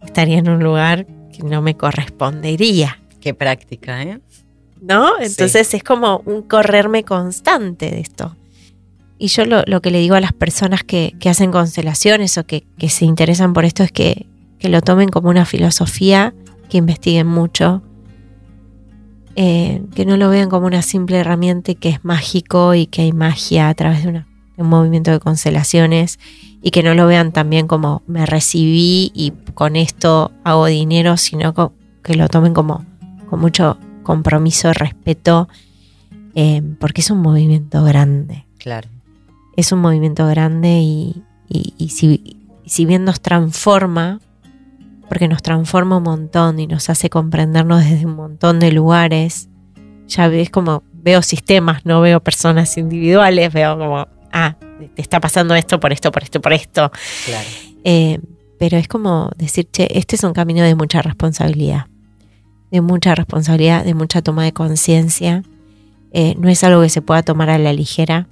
estaría 0.03 0.39
en 0.39 0.49
un 0.49 0.63
lugar 0.63 1.07
que 1.33 1.43
no 1.43 1.63
me 1.63 1.77
correspondería. 1.77 3.01
Qué 3.21 3.35
práctica, 3.35 4.03
¿eh? 4.03 4.21
¿No? 4.81 5.19
Entonces 5.19 5.73
es 5.75 5.83
como 5.83 6.23
un 6.27 6.43
correrme 6.43 7.05
constante 7.05 7.91
de 7.91 8.01
esto. 8.01 8.37
Y 9.19 9.29
yo 9.29 9.45
lo, 9.47 9.81
que 9.81 9.91
le 9.91 10.01
digo 10.01 10.15
a 10.17 10.21
las 10.21 10.33
personas 10.33 10.85
que, 10.85 11.17
hacen 11.25 11.51
constelaciones 11.53 12.37
o 12.37 12.45
que, 12.45 12.67
se 12.89 13.05
interesan 13.07 13.55
por 13.55 13.65
esto 13.65 13.83
es 13.83 13.93
que, 13.93 14.27
que 14.59 14.69
lo 14.69 14.83
tomen 14.83 15.09
como 15.09 15.31
una 15.31 15.47
filosofía, 15.47 16.35
que 16.69 16.79
investiguen 16.79 17.27
mucho, 17.27 17.83
eh, 19.37 19.83
que 19.95 20.05
no 20.05 20.17
lo 20.17 20.31
vean 20.31 20.49
como 20.49 20.67
una 20.67 20.83
simple 20.83 21.19
herramienta 21.19 21.73
y 21.73 21.75
que 21.75 21.89
es 21.89 22.05
mágico 22.05 22.75
y 22.75 22.87
que 22.87 23.03
hay 23.03 23.13
magia 23.13 23.69
a 23.69 23.75
través 23.75 24.05
de, 24.05 24.25
un 24.57 24.69
movimiento 24.69 25.11
de 25.11 25.19
constelaciones 25.19 26.21
y 26.63 26.71
que 26.71 26.83
no 26.83 26.95
lo 26.95 27.07
vean 27.07 27.33
también 27.33 27.67
como 27.67 28.03
me 28.07 28.25
recibí 28.27 29.11
y 29.15 29.33
con 29.55 29.77
esto 29.77 30.31
hago 30.45 30.67
dinero, 30.67 31.17
sino 31.17 31.53
que 32.03 32.15
lo 32.15 32.29
tomen 32.29 32.55
como 32.55 32.85
con 33.29 33.41
mucho 33.41 33.79
compromiso, 34.05 34.73
respeto, 34.73 35.49
eh, 36.35 36.63
porque 36.79 37.01
es 37.01 37.11
un 37.11 37.19
movimiento 37.19 37.83
grande. 37.83 38.47
Claro. 38.59 38.89
Es 39.57 39.73
un 39.73 39.81
movimiento 39.81 40.27
grande 40.27 40.81
y, 40.81 41.25
si, 41.89 42.37
si 42.65 42.85
bien 42.87 43.05
nos 43.05 43.21
transforma, 43.21 44.21
porque 45.09 45.29
nos 45.29 45.43
transforma 45.43 45.99
un 45.99 46.03
montón 46.03 46.59
y 46.61 46.67
nos 46.67 46.91
hace 46.91 47.11
comprendernos 47.11 47.85
desde 47.85 48.07
un 48.07 48.17
montón 48.17 48.61
de 48.61 48.73
lugares. 48.73 49.49
Ya 50.09 50.29
ves 50.29 50.51
como 50.51 50.83
veo 50.93 51.23
sistemas, 51.23 51.85
no 51.85 52.01
veo 52.01 52.21
personas 52.21 52.77
individuales, 52.79 53.53
veo 53.53 53.79
como, 53.79 54.09
ah, 54.33 54.57
te 54.95 55.03
está 55.03 55.21
pasando 55.21 55.55
esto 55.55 55.79
por 55.79 55.93
esto, 55.93 56.11
por 56.11 56.23
esto, 56.23 56.41
por 56.41 56.53
esto. 56.53 56.91
Claro. 57.27 57.49
Eh, 57.85 58.19
pero 58.59 58.77
es 58.79 58.89
como 58.89 59.31
decir, 59.37 59.69
che, 59.71 59.89
este 59.91 60.17
es 60.17 60.25
un 60.25 60.33
camino 60.33 60.63
de 60.63 60.75
mucha 60.75 61.03
responsabilidad, 61.03 61.87
de 62.71 62.81
mucha 62.81 63.15
responsabilidad, 63.15 63.85
de 63.85 63.95
mucha 63.95 64.23
toma 64.23 64.45
de 64.45 64.53
conciencia. 64.53 65.43
Eh, 66.13 66.35
no 66.39 66.49
es 66.49 66.65
algo 66.65 66.81
que 66.83 66.89
se 66.89 67.03
pueda 67.03 67.23
tomar 67.23 67.51
a 67.51 67.59
la 67.59 67.73
ligera. 67.73 68.27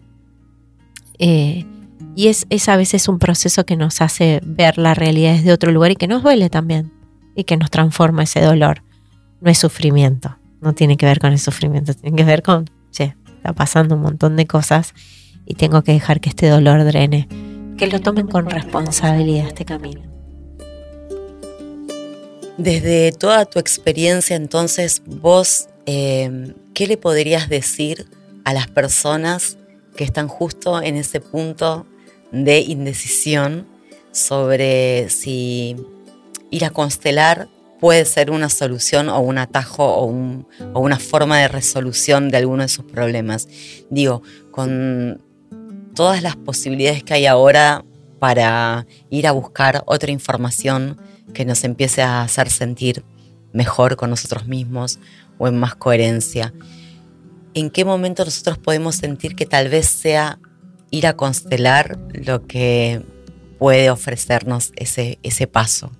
Eh, 1.19 1.67
y 2.15 2.29
es, 2.29 2.69
a 2.69 2.77
veces 2.77 3.09
un 3.09 3.19
proceso 3.19 3.65
que 3.65 3.77
nos 3.77 4.01
hace 4.01 4.41
ver 4.45 4.79
la 4.79 4.95
realidad 4.95 5.35
desde 5.35 5.53
otro 5.53 5.73
lugar 5.73 5.93
y 5.93 5.97
que 5.97 6.09
nos 6.09 6.23
duele 6.23 6.51
también 6.51 6.93
y 7.35 7.45
que 7.45 7.57
nos 7.57 7.71
transforma 7.71 8.25
ese 8.25 8.41
dolor. 8.41 8.83
No 9.41 9.51
es 9.51 9.59
sufrimiento, 9.59 10.37
no 10.61 10.75
tiene 10.75 10.97
que 10.97 11.07
ver 11.07 11.19
con 11.19 11.33
el 11.33 11.38
sufrimiento, 11.38 11.95
tiene 11.95 12.17
que 12.17 12.25
ver 12.25 12.43
con, 12.43 12.71
che, 12.91 13.17
está 13.37 13.53
pasando 13.55 13.95
un 13.95 14.03
montón 14.03 14.37
de 14.37 14.47
cosas 14.47 14.95
y 15.47 15.55
tengo 15.55 15.83
que 15.83 15.93
dejar 15.93 16.21
que 16.21 16.29
este 16.29 16.49
dolor 16.49 16.85
drene. 16.85 17.29
Que 17.79 17.87
lo 17.87 18.01
tomen 18.01 18.27
con 18.27 18.49
responsabilidad 18.49 19.47
este 19.47 19.65
camino. 19.65 20.03
Desde 22.59 23.12
toda 23.12 23.47
tu 23.47 23.59
experiencia, 23.59 24.37
entonces, 24.37 25.03
vos, 25.07 25.69
eh, 25.87 26.55
¿qué 26.75 26.87
le 26.87 26.99
podrías 26.99 27.49
decir 27.49 28.07
a 28.45 28.53
las 28.53 28.69
personas 28.69 29.57
que 29.97 30.05
están 30.05 30.29
justo 30.29 30.83
en 30.83 30.97
ese 30.97 31.21
punto 31.21 31.87
de 32.33 32.61
indecisión 32.61 33.66
sobre 34.11 35.09
si 35.11 35.77
ir 36.51 36.64
a 36.64 36.71
constelar 36.71 37.49
puede 37.81 38.05
ser 38.05 38.31
una 38.31 38.49
solución 38.49 39.09
o 39.09 39.18
un 39.21 39.38
atajo 39.38 39.85
o, 39.85 40.07
una 40.79 40.99
forma 40.99 41.38
de 41.38 41.49
resolución 41.49 42.31
de 42.31 42.37
alguno 42.38 42.62
de 42.62 42.68
sus 42.68 42.85
problemas. 42.85 43.49
Digo, 43.90 44.23
con 44.51 45.21
todas 45.95 46.23
las 46.23 46.37
posibilidades 46.37 47.03
que 47.03 47.14
hay 47.14 47.27
ahora 47.27 47.85
para 48.18 48.87
ir 49.11 49.27
a 49.27 49.33
buscar 49.33 49.83
otra 49.87 50.12
información 50.12 50.97
que 51.35 51.45
nos 51.45 51.64
empiece 51.64 52.03
a 52.03 52.23
hacer 52.23 52.51
sentir 52.51 53.05
mejor 53.53 53.97
con 53.97 54.11
nosotros 54.11 54.47
mismos 54.47 55.01
o 55.38 55.49
en 55.49 55.59
más 55.59 55.75
coherencia. 55.75 56.55
¿En 57.53 57.68
qué 57.68 57.85
momento 57.85 58.25
nosotros 58.25 58.59
podemos 58.59 58.95
sentir 58.95 59.35
que 59.35 59.45
tal 59.45 59.68
vez 59.68 59.87
sea 59.87 60.38
ir 60.92 61.09
a 61.09 61.16
constelar 61.16 61.98
lo 62.12 62.46
que 62.46 63.02
puede 63.59 63.90
ofrecernos 63.90 64.72
ese, 64.76 65.18
ese 65.24 65.48
paso. 65.48 65.90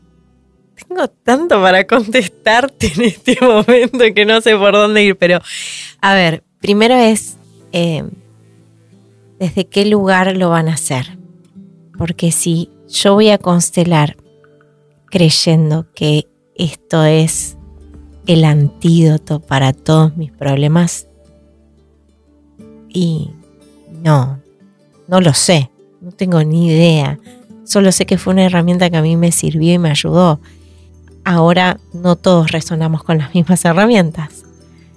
Tengo 0.88 1.09
tanto 1.09 1.61
para 1.61 1.87
contestarte 1.87 2.92
en 2.94 3.02
este 3.02 3.38
momento 3.40 4.05
que 4.14 4.24
no 4.24 4.40
sé 4.40 4.57
por 4.57 4.72
dónde 4.72 5.02
ir, 5.02 5.16
pero 5.16 5.40
a 6.00 6.14
ver, 6.14 6.44
primero 6.61 6.94
es 6.94 7.37
eh, 7.72 8.05
desde 9.38 9.66
qué 9.66 9.87
lugar 9.87 10.37
lo 10.37 10.50
van 10.50 10.68
a 10.68 10.74
hacer. 10.74 11.18
Porque 11.96 12.31
si 12.31 12.70
yo 12.88 13.14
voy 13.14 13.31
a 13.31 13.38
constelar 13.38 14.16
creyendo 15.07 15.87
que 15.94 16.28
esto 16.55 17.05
es 17.05 17.57
el 18.26 18.44
antídoto 18.44 19.40
para 19.40 19.72
todos 19.72 20.16
mis 20.16 20.33
problemas, 20.33 21.07
y 22.94 23.31
no, 24.02 24.41
no 25.09 25.21
lo 25.21 25.35
sé, 25.35 25.71
no 26.01 26.12
tengo 26.12 26.43
ni 26.43 26.69
idea. 26.69 27.19
Solo 27.65 27.93
sé 27.93 28.07
que 28.07 28.19
fue 28.19 28.33
una 28.33 28.45
herramienta 28.45 28.91
que 28.91 28.97
a 28.97 29.03
mí 29.03 29.17
me 29.17 29.33
sirvió 29.33 29.73
y 29.73 29.79
me 29.79 29.91
ayudó. 29.91 30.41
Ahora 31.25 31.79
no 31.93 32.17
todos 32.17 32.51
resonamos 32.51 33.05
con 33.05 33.19
las 33.19 33.35
mismas 33.35 33.65
herramientas. 33.65 34.45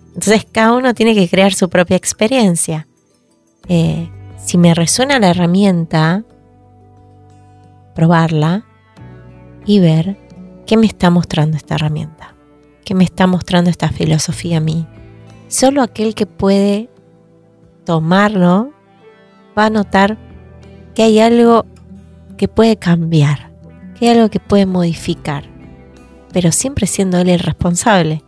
Entonces 0.07 0.47
cada 0.51 0.73
uno 0.73 0.93
tiene 0.93 1.13
que 1.13 1.29
crear 1.29 1.53
su 1.53 1.69
propia 1.69 1.97
experiencia. 1.97 2.87
Eh, 3.67 4.09
si 4.43 4.57
me 4.57 4.73
resuena 4.73 5.19
la 5.19 5.29
herramienta, 5.29 6.23
probarla 7.93 8.65
y 9.65 9.79
ver 9.79 10.17
qué 10.65 10.77
me 10.77 10.85
está 10.85 11.09
mostrando 11.09 11.57
esta 11.57 11.75
herramienta, 11.75 12.35
qué 12.83 12.93
me 12.93 13.03
está 13.03 13.27
mostrando 13.27 13.69
esta 13.69 13.89
filosofía 13.89 14.57
a 14.57 14.61
mí. 14.61 14.87
Solo 15.47 15.81
aquel 15.81 16.15
que 16.15 16.25
puede 16.25 16.89
tomarlo 17.85 18.71
va 19.57 19.65
a 19.65 19.69
notar 19.69 20.17
que 20.93 21.03
hay 21.03 21.19
algo 21.19 21.65
que 22.37 22.47
puede 22.47 22.77
cambiar, 22.77 23.51
que 23.97 24.09
hay 24.09 24.17
algo 24.17 24.29
que 24.29 24.39
puede 24.39 24.65
modificar, 24.65 25.45
pero 26.33 26.51
siempre 26.51 26.87
siendo 26.87 27.19
él 27.19 27.29
el 27.29 27.39
responsable. 27.39 28.23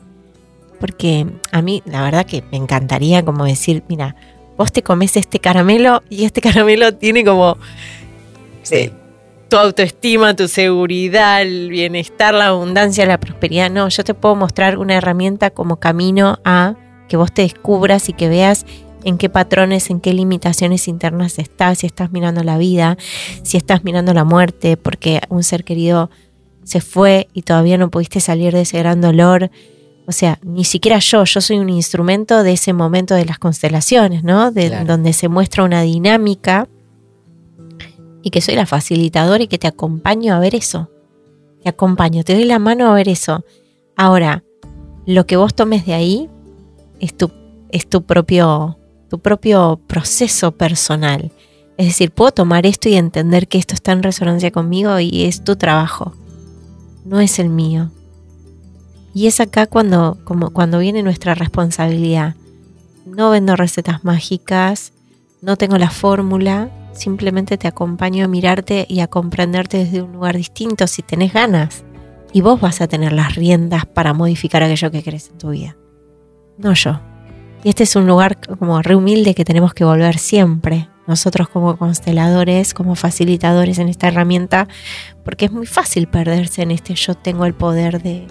Porque 0.80 1.26
a 1.52 1.62
mí 1.62 1.82
la 1.86 2.04
verdad 2.04 2.26
que 2.26 2.44
me 2.52 2.58
encantaría 2.58 3.26
como 3.26 3.46
decir, 3.46 3.84
mira, 3.88 4.16
vos 4.58 4.72
te 4.72 4.84
comes 4.84 5.18
este 5.18 5.40
caramelo 5.40 6.04
y 6.10 6.26
este 6.26 6.42
caramelo 6.42 6.94
tiene 6.94 7.24
como 7.24 7.58
tu 9.50 9.58
autoestima, 9.58 10.36
tu 10.36 10.48
seguridad, 10.48 11.42
el 11.42 11.70
bienestar, 11.70 12.34
la 12.34 12.48
abundancia, 12.48 13.06
la 13.06 13.20
prosperidad. 13.20 13.70
No, 13.70 13.88
yo 13.88 14.04
te 14.04 14.13
puedo 14.13 14.36
mostrar 14.36 14.78
una 14.78 14.96
herramienta 14.96 15.52
como 15.52 15.78
camino 15.78 16.40
a 16.44 16.76
que 17.08 17.18
vos 17.18 17.34
te 17.34 17.44
descubras 17.44 18.10
y 18.10 18.13
que 18.13 18.28
veas 18.28 18.66
en 19.08 19.17
qué 19.17 19.30
patrones, 19.30 19.89
en 19.89 20.02
qué 20.02 20.13
limitaciones 20.13 20.89
internas 20.89 21.39
estás, 21.39 21.80
si 21.80 21.88
estás 21.88 22.12
mirando 22.12 22.43
la 22.43 22.58
vida, 22.58 22.98
si 23.41 23.56
estás 23.56 23.86
mirando 23.86 24.13
la 24.13 24.26
muerte, 24.26 24.76
porque 24.76 25.22
un 25.30 25.43
ser 25.43 25.63
querido 25.63 26.10
se 26.65 26.82
fue 26.82 27.30
y 27.34 27.43
todavía 27.43 27.78
no 27.78 27.89
pudiste 27.89 28.20
salir 28.20 28.54
de 28.54 28.62
ese 28.62 28.80
gran 28.80 29.00
dolor. 29.00 29.50
O 30.08 30.12
sea, 30.12 30.39
ni 30.43 30.65
siquiera 30.65 31.00
yo, 31.00 31.24
yo 31.24 31.39
soy 31.39 31.58
un 31.58 31.70
instrumento 31.70 32.43
de 32.43 32.52
ese 32.52 32.74
momento 32.74 33.15
de 33.15 33.24
las 33.24 33.39
constelaciones, 33.39 34.26
¿no? 34.26 34.52
De 34.52 34.84
donde 34.84 35.13
se 35.13 35.30
muestra 35.30 35.63
una 35.63 35.84
dinámica 35.84 36.67
y 38.24 38.30
que 38.30 38.41
soy 38.41 38.56
la 38.56 38.65
facilitadora 38.65 39.41
y 39.41 39.48
que 39.48 39.58
te 39.58 39.67
acompaño 39.67 40.36
a 40.36 40.39
ver 40.39 40.54
eso. 40.54 40.91
Te 41.63 41.70
acompaño, 41.70 42.26
te 42.26 42.34
doy 42.34 42.43
la 42.43 42.60
mano 42.60 42.91
a 42.91 42.93
ver 42.93 43.08
eso. 43.08 43.46
Ahora, 43.96 44.43
lo 45.06 45.26
que 45.26 45.38
vos 45.38 45.56
tomes 45.56 45.86
de 45.86 45.93
ahí 45.93 46.30
es 47.00 47.15
tu, 47.15 47.32
es 47.72 47.88
tu 47.88 48.04
propio 48.04 48.78
tu 49.10 49.20
propio 49.20 49.80
proceso 49.88 50.52
personal. 50.52 51.32
Es 51.78 51.88
decir, 51.88 52.12
puedo 52.12 52.32
tomar 52.32 52.65
esto 52.65 52.89
y 52.89 52.96
entender 52.96 53.48
que 53.48 53.58
esto 53.58 53.74
está 53.74 53.91
en 53.91 54.04
resonancia 54.04 54.52
conmigo 54.52 55.00
y 55.00 55.24
es 55.24 55.43
tu 55.43 55.56
trabajo, 55.56 56.13
no 57.06 57.20
es 57.20 57.39
el 57.39 57.50
mío. 57.50 57.91
Y 59.13 59.28
es 59.28 59.39
acá 59.39 59.67
cuando, 59.67 60.17
como, 60.24 60.52
cuando 60.52 60.80
viene 60.80 61.04
nuestra 61.04 61.34
responsabilidad. 61.34 62.36
No 63.06 63.30
vendo 63.30 63.56
recetas 63.56 64.04
mágicas, 64.04 64.93
no 65.41 65.56
tengo 65.56 65.78
la 65.78 65.89
fórmula, 65.89 66.70
simplemente 66.93 67.58
te 67.58 67.67
acompaño 67.67 68.26
a 68.26 68.28
mirarte 68.28 68.86
y 68.89 69.00
a 69.00 69.08
comprenderte 69.08 69.78
desde 69.78 70.02
un 70.02 70.13
lugar 70.13 70.36
distinto 70.36 70.88
si 70.88 71.02
tenés 71.02 71.34
ganas. 71.34 71.84
Y 72.34 72.41
vos 72.41 72.60
vas 72.60 72.82
a 72.82 72.88
tener 72.88 73.13
las 73.13 73.36
riendas 73.36 73.86
para 73.86 74.13
modificar 74.13 74.62
aquello 74.62 74.91
que 74.91 75.04
crees 75.04 75.30
en 75.30 75.38
tu 75.38 75.50
vida. 75.52 75.78
No 76.58 76.74
yo. 76.74 77.00
Este 77.69 77.84
es 77.84 77.97
un 77.97 78.08
lugar 78.08 78.39
como 78.39 78.82
re 78.82 78.95
humilde 78.95 79.36
que 79.36 79.43
tenemos 79.43 79.73
que 79.73 79.84
volver 79.84 80.19
siempre. 80.19 80.88
Nosotros 81.06 81.49
como 81.49 81.77
consteladores, 81.77 82.73
como 82.73 82.95
facilitadores 82.95 83.77
en 83.77 83.89
esta 83.89 84.08
herramienta, 84.08 84.69
porque 85.25 85.45
es 85.45 85.51
muy 85.51 85.65
fácil 85.65 86.08
perderse 86.08 86.62
en 86.62 86.71
este 86.71 86.95
yo 86.95 87.13
tengo 87.13 87.45
el 87.45 87.53
poder 87.53 88.01
de 88.01 88.25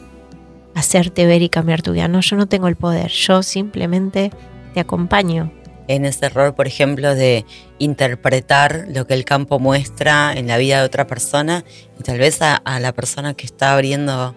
hacerte 0.75 1.27
ver 1.27 1.43
y 1.43 1.51
cambiar 1.51 1.83
tu 1.83 1.93
vida. 1.93 2.09
No, 2.09 2.23
yo 2.23 2.37
no 2.37 2.47
tengo 2.47 2.67
el 2.67 2.77
poder, 2.77 3.11
yo 3.11 3.43
simplemente 3.43 4.31
te 4.73 4.81
acompaño. 4.81 5.53
En 5.87 6.07
ese 6.07 6.25
error, 6.25 6.55
por 6.55 6.67
ejemplo, 6.67 7.15
de 7.15 7.45
interpretar 7.79 8.87
lo 8.89 9.07
que 9.07 9.13
el 9.13 9.27
campo 9.27 9.59
muestra 9.59 10.33
en 10.33 10.47
la 10.47 10.57
vida 10.57 10.81
de 10.81 10.87
otra 10.87 11.07
persona 11.07 11.63
y 12.01 12.05
tal 12.05 12.19
vez 12.19 12.41
a, 12.41 12.63
la 12.81 12.95
persona 12.95 13.35
que 13.35 13.45
está 13.45 13.75
abriendo 13.75 14.35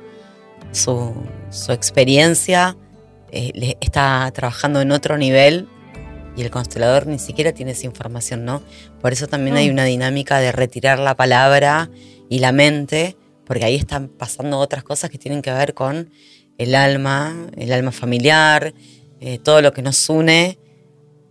su 0.73 1.13
experiencia 1.69 2.75
eh, 3.31 3.77
está 3.81 4.29
trabajando 4.33 4.81
en 4.81 4.91
otro 4.91 5.17
nivel 5.17 5.67
y 6.35 6.41
el 6.41 6.51
constelador 6.51 7.07
ni 7.07 7.19
siquiera 7.19 7.51
tiene 7.51 7.71
esa 7.71 7.85
información, 7.85 8.45
¿no? 8.45 8.61
Por 9.01 9.13
eso 9.13 9.27
también 9.27 9.57
hay 9.57 9.69
mm. 9.69 9.73
una 9.73 9.83
dinámica 9.85 10.39
de 10.39 10.51
retirar 10.51 10.99
la 10.99 11.15
palabra 11.15 11.89
y 12.29 12.39
la 12.39 12.51
mente, 12.51 13.17
porque 13.45 13.65
ahí 13.65 13.75
están 13.75 14.07
pasando 14.07 14.59
otras 14.59 14.83
cosas 14.83 15.09
que 15.09 15.17
tienen 15.17 15.41
que 15.41 15.51
ver 15.51 15.73
con 15.73 16.09
el 16.57 16.75
alma, 16.75 17.35
el 17.57 17.71
alma 17.73 17.91
familiar, 17.91 18.73
eh, 19.19 19.39
todo 19.39 19.61
lo 19.61 19.73
que 19.73 19.81
nos 19.81 20.09
une, 20.09 20.59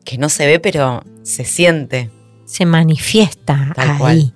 que 0.04 0.18
no 0.18 0.28
se 0.28 0.46
ve, 0.46 0.58
pero 0.58 1.02
se 1.22 1.44
siente. 1.44 2.10
Se 2.44 2.64
manifiesta 2.64 3.72
ahí 3.76 4.32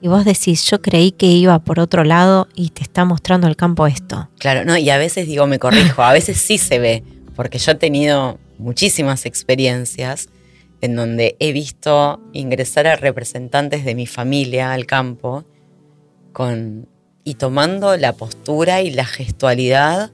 y 0.00 0.08
vos 0.08 0.24
decís, 0.24 0.64
yo 0.64 0.80
creí 0.80 1.12
que 1.12 1.26
iba 1.26 1.58
por 1.58 1.80
otro 1.80 2.04
lado 2.04 2.48
y 2.54 2.70
te 2.70 2.82
está 2.82 3.04
mostrando 3.04 3.46
el 3.46 3.56
campo 3.56 3.86
esto. 3.86 4.28
Claro, 4.38 4.64
no, 4.64 4.76
y 4.76 4.90
a 4.90 4.98
veces 4.98 5.26
digo, 5.26 5.46
me 5.46 5.58
corrijo, 5.58 6.02
a 6.02 6.12
veces 6.12 6.38
sí 6.38 6.58
se 6.58 6.78
ve, 6.78 7.02
porque 7.34 7.58
yo 7.58 7.72
he 7.72 7.76
tenido 7.76 8.38
muchísimas 8.58 9.26
experiencias 9.26 10.28
en 10.80 10.94
donde 10.94 11.36
he 11.40 11.52
visto 11.52 12.20
ingresar 12.32 12.86
a 12.86 12.96
representantes 12.96 13.84
de 13.84 13.94
mi 13.94 14.06
familia 14.06 14.72
al 14.72 14.86
campo 14.86 15.44
con, 16.32 16.88
y 17.24 17.34
tomando 17.34 17.96
la 17.96 18.12
postura 18.12 18.82
y 18.82 18.90
la 18.90 19.04
gestualidad 19.04 20.12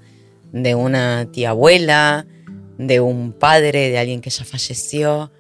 de 0.53 0.75
una 0.75 1.27
tía 1.31 1.51
abuela, 1.51 2.27
de 2.79 3.01
un 3.01 3.33
padre, 3.33 3.91
de 3.91 3.99
alguien 3.99 4.21
que 4.21 4.31
ya 4.31 4.45
falleció, 4.45 5.31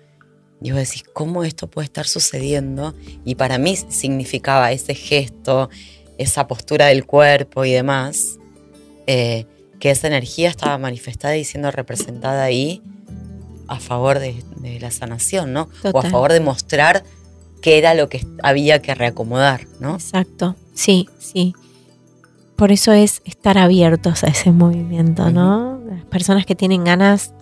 y 0.64 0.70
vos 0.70 0.80
decís, 0.80 1.04
¿cómo 1.12 1.44
esto 1.44 1.66
puede 1.66 1.84
estar 1.84 2.06
sucediendo? 2.06 2.94
Y 3.26 3.34
para 3.34 3.58
mí 3.58 3.76
significaba 3.76 4.72
ese 4.72 4.94
gesto, 4.94 5.68
esa 6.16 6.46
postura 6.48 6.86
del 6.86 7.04
cuerpo 7.04 7.66
y 7.66 7.72
demás, 7.72 8.38
eh, 9.06 9.44
que 9.78 9.90
esa 9.90 10.06
energía 10.06 10.48
estaba 10.48 10.78
manifestada 10.78 11.36
y 11.36 11.44
siendo 11.44 11.70
representada 11.70 12.44
ahí 12.44 12.80
a 13.68 13.78
favor 13.78 14.20
de, 14.20 14.42
la 14.80 14.90
sanación, 14.90 15.52
¿no? 15.52 15.68
O 15.92 15.98
a 15.98 16.08
favor 16.08 16.32
de 16.32 16.40
mostrar 16.40 17.04
qué 17.60 17.76
era 17.76 17.92
lo 17.92 18.08
que 18.08 18.26
había 18.42 18.80
que 18.80 18.94
reacomodar, 18.94 19.66
¿no? 19.80 19.96
Exacto, 19.96 20.56
sí, 20.72 21.10
sí. 21.18 21.54
Por 22.56 22.72
eso 22.72 22.92
es 22.92 23.20
estar 23.26 23.58
abiertos 23.58 24.24
a 24.24 24.28
ese 24.28 24.50
movimiento, 24.50 25.30
¿no? 25.30 25.78
Las 25.90 26.06
personas 26.06 26.46
que 26.46 26.54
tienen 26.54 26.84
ganas 26.84 27.34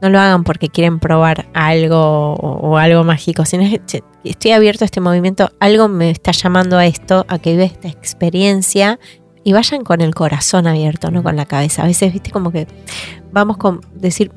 no 0.00 0.08
lo 0.08 0.18
hagan 0.18 0.44
porque 0.44 0.68
quieren 0.68 0.98
probar 0.98 1.48
algo 1.54 2.34
o, 2.34 2.76
algo 2.76 3.04
mágico, 3.04 3.44
sino 3.44 3.64
que 3.68 4.02
estoy 4.24 4.52
abierto 4.52 4.84
a 4.84 4.86
este 4.86 5.00
movimiento, 5.00 5.50
algo 5.60 5.88
me 5.88 6.10
está 6.10 6.32
llamando 6.32 6.78
a 6.78 6.86
esto, 6.86 7.24
a 7.28 7.38
que 7.38 7.52
viva 7.52 7.64
esta 7.64 7.88
experiencia 7.88 8.98
y 9.44 9.52
vayan 9.52 9.84
con 9.84 10.00
el 10.00 10.14
corazón 10.14 10.66
abierto, 10.66 11.10
no 11.10 11.22
con 11.22 11.36
la 11.36 11.46
cabeza. 11.46 11.82
A 11.82 11.86
veces, 11.86 12.12
viste, 12.12 12.30
como 12.30 12.50
que 12.50 12.66
vamos 13.32 13.56
con 13.56 13.80
decir, 13.94 14.32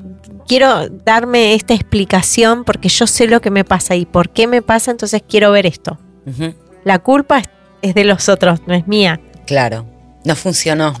quiero 0.46 0.88
darme 0.88 1.54
esta 1.54 1.74
explicación 1.74 2.64
porque 2.64 2.88
yo 2.88 3.06
sé 3.06 3.26
lo 3.26 3.40
que 3.40 3.50
me 3.50 3.64
pasa 3.64 3.94
y 3.96 4.06
por 4.06 4.30
qué 4.30 4.46
me 4.46 4.62
pasa, 4.62 4.90
entonces 4.90 5.22
quiero 5.26 5.50
ver 5.50 5.66
esto. 5.66 5.98
La 6.84 6.98
culpa 7.00 7.42
es, 7.82 7.94
de 7.94 8.04
los 8.04 8.28
otros, 8.28 8.60
no 8.66 8.74
es 8.74 8.86
mía. 8.86 9.20
Claro, 9.46 9.86
no 10.24 10.34
funcionó. 10.34 10.94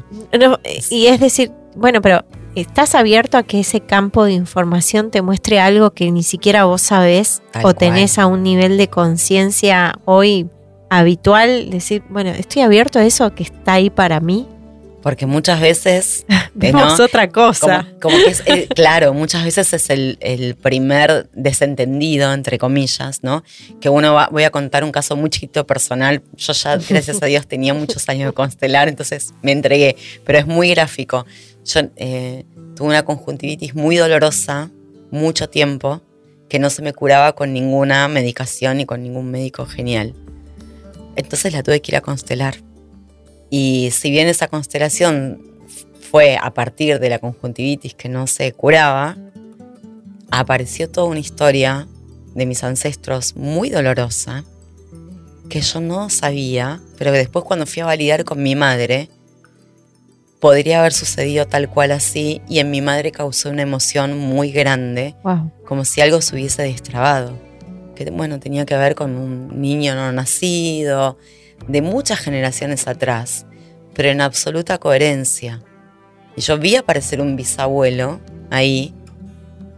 y 0.90 1.06
es 1.06 1.20
decir, 1.20 1.50
bueno, 1.76 2.02
pero 2.02 2.24
¿Estás 2.54 2.94
abierto 2.94 3.36
a 3.36 3.42
que 3.42 3.60
ese 3.60 3.80
campo 3.80 4.24
de 4.24 4.32
información 4.32 5.10
te 5.10 5.22
muestre 5.22 5.58
algo 5.58 5.90
que 5.90 6.12
ni 6.12 6.22
siquiera 6.22 6.64
vos 6.64 6.82
sabés 6.82 7.42
o 7.64 7.74
tenés 7.74 8.16
a 8.18 8.26
un 8.26 8.44
nivel 8.44 8.78
de 8.78 8.88
conciencia 8.88 9.98
hoy 10.04 10.48
habitual? 10.88 11.70
Decir, 11.70 12.04
bueno, 12.10 12.30
estoy 12.30 12.62
abierto 12.62 13.00
a 13.00 13.04
eso 13.04 13.34
que 13.34 13.42
está 13.42 13.72
ahí 13.74 13.90
para 13.90 14.20
mí. 14.20 14.46
Porque 15.04 15.26
muchas 15.26 15.60
veces... 15.60 16.24
Vemos 16.54 16.98
otra 16.98 17.28
cosa. 17.28 17.86
Como, 18.00 18.16
que 18.16 18.30
es, 18.30 18.42
claro, 18.74 19.12
muchas 19.12 19.44
veces 19.44 19.70
es 19.74 19.90
el, 19.90 20.56
primer 20.62 21.28
desentendido, 21.34 22.32
entre 22.32 22.58
comillas, 22.58 23.22
¿no? 23.22 23.44
Que 23.82 23.90
uno 23.90 24.14
va, 24.14 24.30
voy 24.32 24.44
a 24.44 24.50
contar 24.50 24.82
un 24.82 24.92
caso 24.92 25.14
muy 25.14 25.28
chiquito 25.28 25.66
personal. 25.66 26.22
Yo 26.38 26.54
ya, 26.54 26.78
gracias 26.78 27.22
a 27.22 27.26
Dios, 27.26 27.46
tenía 27.46 27.74
muchos 27.74 28.08
años 28.08 28.30
de 28.30 28.32
constelar, 28.32 28.88
entonces 28.88 29.34
me 29.42 29.52
entregué, 29.52 29.94
pero 30.24 30.38
es 30.38 30.46
muy 30.46 30.70
gráfico. 30.70 31.26
Yo 31.66 31.82
eh, 31.96 32.46
tuve 32.74 32.88
una 32.88 33.04
conjuntivitis 33.04 33.74
muy 33.74 33.96
dolorosa, 33.96 34.70
mucho 35.10 35.50
tiempo, 35.50 36.00
que 36.48 36.58
no 36.58 36.70
se 36.70 36.80
me 36.80 36.94
curaba 36.94 37.34
con 37.34 37.52
ninguna 37.52 38.08
medicación 38.08 38.78
ni 38.78 38.86
con 38.86 39.02
ningún 39.02 39.30
médico 39.30 39.66
genial. 39.66 40.14
Entonces 41.14 41.52
la 41.52 41.62
tuve 41.62 41.82
que 41.82 41.92
ir 41.92 41.96
a 41.96 42.00
constelar. 42.00 42.63
Y 43.50 43.90
si 43.92 44.10
bien 44.10 44.28
esa 44.28 44.48
constelación 44.48 45.40
fue 46.10 46.36
a 46.40 46.52
partir 46.54 47.00
de 47.00 47.08
la 47.08 47.18
conjuntivitis 47.18 47.94
que 47.94 48.08
no 48.08 48.26
se 48.26 48.52
curaba, 48.52 49.16
apareció 50.30 50.90
toda 50.90 51.06
una 51.06 51.20
historia 51.20 51.88
de 52.34 52.46
mis 52.46 52.64
ancestros 52.64 53.36
muy 53.36 53.70
dolorosa 53.70 54.44
que 55.48 55.60
yo 55.60 55.80
no 55.80 56.10
sabía, 56.10 56.80
pero 56.98 57.12
que 57.12 57.18
después 57.18 57.44
cuando 57.44 57.66
fui 57.66 57.82
a 57.82 57.86
validar 57.86 58.24
con 58.24 58.42
mi 58.42 58.56
madre, 58.56 59.08
podría 60.40 60.80
haber 60.80 60.92
sucedido 60.92 61.46
tal 61.46 61.70
cual 61.70 61.92
así 61.92 62.42
y 62.48 62.58
en 62.58 62.70
mi 62.70 62.80
madre 62.80 63.12
causó 63.12 63.50
una 63.50 63.62
emoción 63.62 64.18
muy 64.18 64.50
grande, 64.50 65.14
como 65.66 65.84
si 65.84 66.00
algo 66.00 66.20
se 66.20 66.34
hubiese 66.34 66.62
destrabado. 66.62 67.38
Que 67.94 68.10
bueno, 68.10 68.40
tenía 68.40 68.66
que 68.66 68.76
ver 68.76 68.94
con 68.94 69.16
un 69.16 69.60
niño 69.60 69.94
no 69.94 70.10
nacido, 70.12 71.18
de 71.68 71.82
muchas 71.82 72.18
generaciones 72.18 72.86
atrás, 72.86 73.46
pero 73.94 74.08
en 74.08 74.20
absoluta 74.20 74.78
coherencia. 74.78 75.62
Y 76.36 76.40
yo 76.40 76.58
vi 76.58 76.76
aparecer 76.76 77.20
un 77.20 77.36
bisabuelo 77.36 78.20
ahí, 78.50 78.94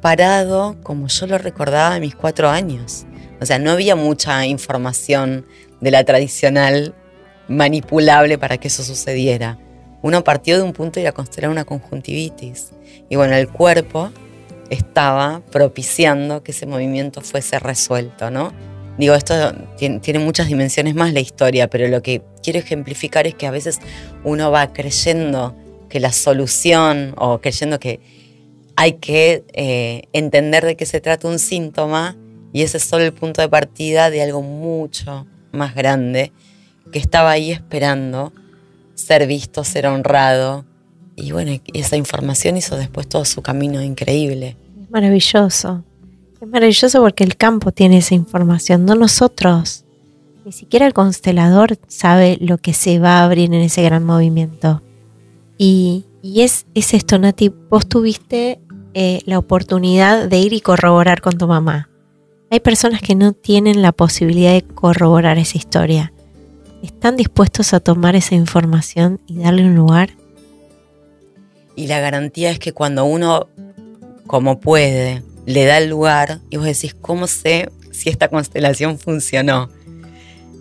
parado 0.01 0.77
como 0.83 1.09
yo 1.09 1.27
lo 1.27 1.39
recordaba 1.39 1.95
de 1.95 2.01
mis 2.01 2.15
cuatro 2.15 2.49
años. 2.49 3.07
O 3.41 3.47
sea, 3.47 3.59
no 3.59 3.71
había 3.71 3.97
mucha 3.97 4.47
información 4.47 5.47
de 5.81 5.91
la 5.91 6.05
tradicional 6.05 6.95
manipulable 7.49 8.39
para 8.39 8.59
que 8.59 8.69
eso 8.69 8.83
sucediera. 8.83 9.59
Uno 10.03 10.25
partió 10.25 10.57
de 10.57 10.63
un 10.63 10.73
punto 10.73 11.01
y 11.01 11.07
a 11.07 11.13
constelar 11.13 11.51
una 11.51 11.65
conjuntivitis. 11.65 12.71
Y 13.09 13.17
bueno, 13.17 13.35
el 13.35 13.49
cuerpo 13.49 14.11
estaba 14.71 15.43
propiciando 15.51 16.43
que 16.43 16.53
ese 16.53 16.67
movimiento 16.67 17.21
fuese 17.21 17.59
resuelto, 17.59 18.31
¿no? 18.31 18.53
Digo, 18.99 19.15
esto 19.15 19.35
tiene, 19.77 20.19
muchas 20.19 20.49
dimensiones 20.49 20.95
más 20.95 21.13
la 21.13 21.21
historia, 21.21 21.69
pero 21.69 21.87
lo 21.89 22.03
que 22.03 22.23
quiero 22.43 22.59
ejemplificar 22.59 23.27
es 23.27 23.35
que 23.35 23.47
a 23.47 23.51
veces 23.51 23.81
uno 24.25 24.51
va 24.51 24.73
creyendo 24.73 25.55
que 25.89 26.01
la 26.01 26.13
solución 26.13 27.15
o 27.19 27.41
creyendo 27.41 27.79
que 27.79 28.01
hay 28.75 28.95
que 28.95 29.45
eh, 29.53 30.05
entender 30.13 30.65
de 30.65 30.77
qué 30.77 30.87
se 30.87 31.01
trata 31.01 31.29
un 31.29 31.39
síntoma 31.39 32.17
y 32.53 32.63
ese 32.63 32.79
es 32.79 32.85
solo 32.85 33.05
el 33.05 33.13
punto 33.13 33.43
de 33.43 33.49
partida 33.49 34.11
de 34.11 34.23
algo 34.23 34.43
mucho 34.43 35.27
más 35.53 35.75
grande 35.75 36.33
que 36.91 36.99
estaba 36.99 37.31
ahí 37.31 37.51
esperando 37.51 38.33
ser 38.95 39.27
visto, 39.27 39.65
ser 39.65 39.87
honrado. 39.87 40.65
Y 41.17 41.33
bueno, 41.33 41.61
esa 41.75 41.97
información 41.97 42.57
hizo 42.57 42.77
después 42.77 43.09
todo 43.09 43.25
su 43.25 43.43
camino 43.43 43.83
increíble. 43.83 44.57
Maravilloso. 44.91 45.85
Es 46.41 46.49
maravilloso 46.49 47.01
porque 47.01 47.25
el 47.25 47.37
campo 47.37 47.73
tiene 47.73 47.99
esa 47.99 48.15
información, 48.15 48.85
no 48.85 48.95
nosotros. 48.95 49.85
Ni 50.45 50.53
siquiera 50.53 50.87
el 50.87 50.93
constelador 50.93 51.79
sabe 51.89 52.37
lo 52.41 52.59
que 52.59 52.73
se 52.75 52.99
va 52.99 53.19
a 53.19 53.25
abrir 53.25 53.53
en 53.53 53.63
ese 53.63 53.83
gran 53.83 54.05
movimiento. 54.05 54.83
Y, 55.59 56.05
es, 56.23 56.67
es, 56.75 56.93
esto, 56.93 57.19
Nati, 57.19 57.49
vos 57.49 57.89
tuviste 57.89 58.61
eh, 58.95 59.23
la 59.25 59.39
oportunidad 59.39 60.29
de 60.29 60.39
ir 60.39 60.53
y 60.53 60.61
corroborar 60.61 61.23
con 61.23 61.39
tu 61.39 61.47
mamá. 61.47 61.89
Hay 62.51 62.61
personas 62.61 63.01
que 63.01 63.15
no 63.15 63.33
tienen 63.33 63.83
la 63.83 63.93
posibilidad 63.93 64.53
de 64.53 64.63
corroborar 64.63 65.39
esa 65.39 65.57
historia. 65.57 66.13
¿Están 66.83 67.17
dispuestos 67.17 67.73
a 67.73 67.81
tomar 67.81 68.15
esa 68.15 68.35
información 68.35 69.21
y 69.27 69.39
darle 69.39 69.65
un 69.65 69.75
lugar? 69.75 70.11
Y 71.75 71.89
la 71.89 71.99
garantía 72.01 72.51
es 72.51 72.59
que 72.59 72.73
cuando 72.73 73.05
uno, 73.05 73.49
como 74.27 74.61
puede, 74.61 75.23
le 75.47 75.65
da 75.65 75.79
el 75.79 75.89
lugar 75.89 76.41
y 76.51 76.57
vos 76.57 76.67
decís, 76.67 76.95
¿cómo 77.01 77.27
sé 77.27 77.71
si 77.93 78.11
esta 78.11 78.29
constelación 78.29 78.99
funcionó? 78.99 79.71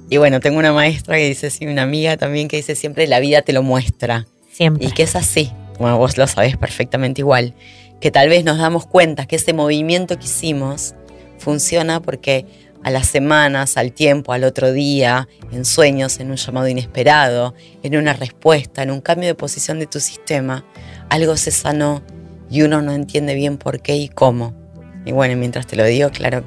Y 0.10 0.18
bueno, 0.18 0.40
tengo 0.40 0.60
una 0.60 0.72
maestra 0.72 1.18
que 1.18 1.28
dice, 1.28 1.50
sí, 1.50 1.66
una 1.66 1.82
amiga 1.82 2.16
también 2.16 2.48
que 2.48 2.58
dice 2.58 2.76
siempre, 2.76 3.08
la 3.08 3.20
vida 3.20 3.42
te 3.42 3.52
lo 3.52 3.64
muestra. 3.64 4.28
Siempre. 4.52 4.86
Y 4.86 4.92
que 4.92 5.04
es 5.04 5.16
así, 5.16 5.52
bueno, 5.80 5.98
vos 5.98 6.18
lo 6.18 6.28
sabés 6.28 6.56
perfectamente 6.56 7.22
igual, 7.22 7.56
que 8.00 8.12
tal 8.12 8.30
vez 8.30 8.46
nos 8.46 8.60
damos 8.60 8.86
cuenta 8.86 9.26
que 9.26 9.36
ese 9.36 9.52
movimiento 9.54 10.18
que 10.20 10.26
hicimos 10.26 10.94
funciona 11.40 12.00
porque 12.00 12.46
a 12.84 12.92
las 12.92 13.08
semanas, 13.08 13.78
al 13.78 13.92
tiempo, 13.92 14.32
al 14.32 14.44
otro 14.44 14.72
día, 14.72 15.28
en 15.52 15.66
sueños, 15.66 16.20
en 16.20 16.30
un 16.30 16.38
llamado 16.38 16.68
inesperado, 16.68 17.56
en 17.82 17.98
una 17.98 18.14
respuesta, 18.14 18.84
en 18.84 18.92
un 18.92 19.02
cambio 19.02 19.28
de 19.28 19.34
posición 19.34 19.80
de 19.80 19.88
tu 19.88 20.00
sistema, 20.00 20.64
algo 21.10 21.36
se 21.36 21.50
sanó 21.50 22.04
y 22.52 22.62
uno 22.62 22.84
no 22.84 22.92
entiende 22.92 23.34
bien 23.34 23.58
por 23.58 23.82
qué 23.82 23.96
y 23.96 24.08
cómo. 24.08 24.65
Y 25.06 25.12
bueno, 25.12 25.36
mientras 25.36 25.68
te 25.68 25.76
lo 25.76 25.86
digo, 25.86 26.10
claro 26.10 26.44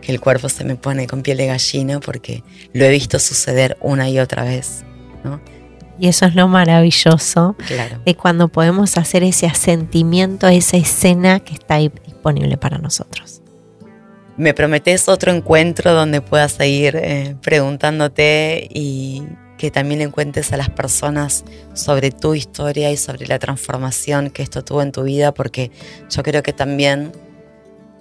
que 0.00 0.12
el 0.12 0.20
cuerpo 0.20 0.48
se 0.48 0.64
me 0.64 0.76
pone 0.76 1.06
con 1.06 1.22
piel 1.22 1.38
de 1.38 1.46
gallina 1.46 2.00
porque 2.00 2.42
lo 2.72 2.84
he 2.84 2.90
visto 2.90 3.18
suceder 3.18 3.76
una 3.80 4.08
y 4.08 4.18
otra 4.18 4.44
vez, 4.44 4.84
¿no? 5.24 5.40
Y 5.98 6.08
eso 6.08 6.24
es 6.24 6.34
lo 6.34 6.48
maravilloso 6.48 7.56
de 8.06 8.14
cuando 8.14 8.48
podemos 8.48 8.96
hacer 8.96 9.22
ese 9.22 9.46
asentimiento 9.46 10.46
a 10.46 10.54
esa 10.54 10.78
escena 10.78 11.40
que 11.40 11.52
está 11.52 11.74
ahí 11.74 11.92
disponible 12.06 12.56
para 12.56 12.78
nosotros. 12.78 13.42
Me 14.38 14.54
prometes 14.54 15.08
otro 15.08 15.30
encuentro 15.30 15.92
donde 15.92 16.22
puedas 16.22 16.52
seguir 16.52 16.96
eh, 16.96 17.36
preguntándote 17.42 18.66
y 18.72 19.24
que 19.58 19.70
también 19.70 19.98
le 19.98 20.08
cuentes 20.08 20.54
a 20.54 20.56
las 20.56 20.70
personas 20.70 21.44
sobre 21.74 22.10
tu 22.10 22.34
historia 22.34 22.90
y 22.90 22.96
sobre 22.96 23.26
la 23.26 23.38
transformación 23.38 24.30
que 24.30 24.42
esto 24.42 24.64
tuvo 24.64 24.80
en 24.80 24.92
tu 24.92 25.02
vida, 25.02 25.34
porque 25.34 25.70
yo 26.08 26.22
creo 26.22 26.42
que 26.42 26.54
también 26.54 27.12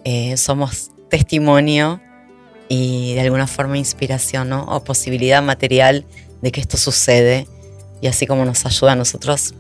eh, 0.04 0.38
somos 0.38 0.92
testimonio 1.10 2.02
y 2.68 3.14
de 3.16 3.22
alguna 3.22 3.48
forma 3.48 3.78
inspiración 3.78 4.54
o 4.54 4.84
posibilidad 4.84 5.42
material 5.42 6.06
de 6.42 6.52
que 6.52 6.62
esto 6.62 6.78
sucede 6.78 7.48
y 8.02 8.08
así 8.08 8.28
como 8.28 8.46
nos 8.46 8.66
ayuda 8.66 8.94
a 8.94 8.96
nosotros, 8.96 9.56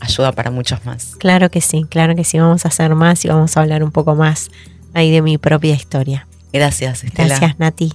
ayuda 0.00 0.32
para 0.32 0.50
muchos 0.50 0.84
más. 0.84 1.16
Claro 1.16 1.50
que 1.50 1.60
sí, 1.60 1.84
claro 1.88 2.14
que 2.14 2.24
sí, 2.24 2.38
vamos 2.38 2.64
a 2.64 2.68
hacer 2.68 2.94
más 2.94 3.24
y 3.24 3.28
vamos 3.28 3.56
a 3.56 3.60
hablar 3.60 3.82
un 3.82 3.90
poco 3.90 4.14
más 4.14 4.50
ahí 4.94 5.10
de 5.10 5.22
mi 5.22 5.38
propia 5.38 5.74
historia. 5.74 6.26
Gracias, 6.52 7.04
Estela. 7.04 7.28
Gracias, 7.28 7.58
Nati. 7.58 7.92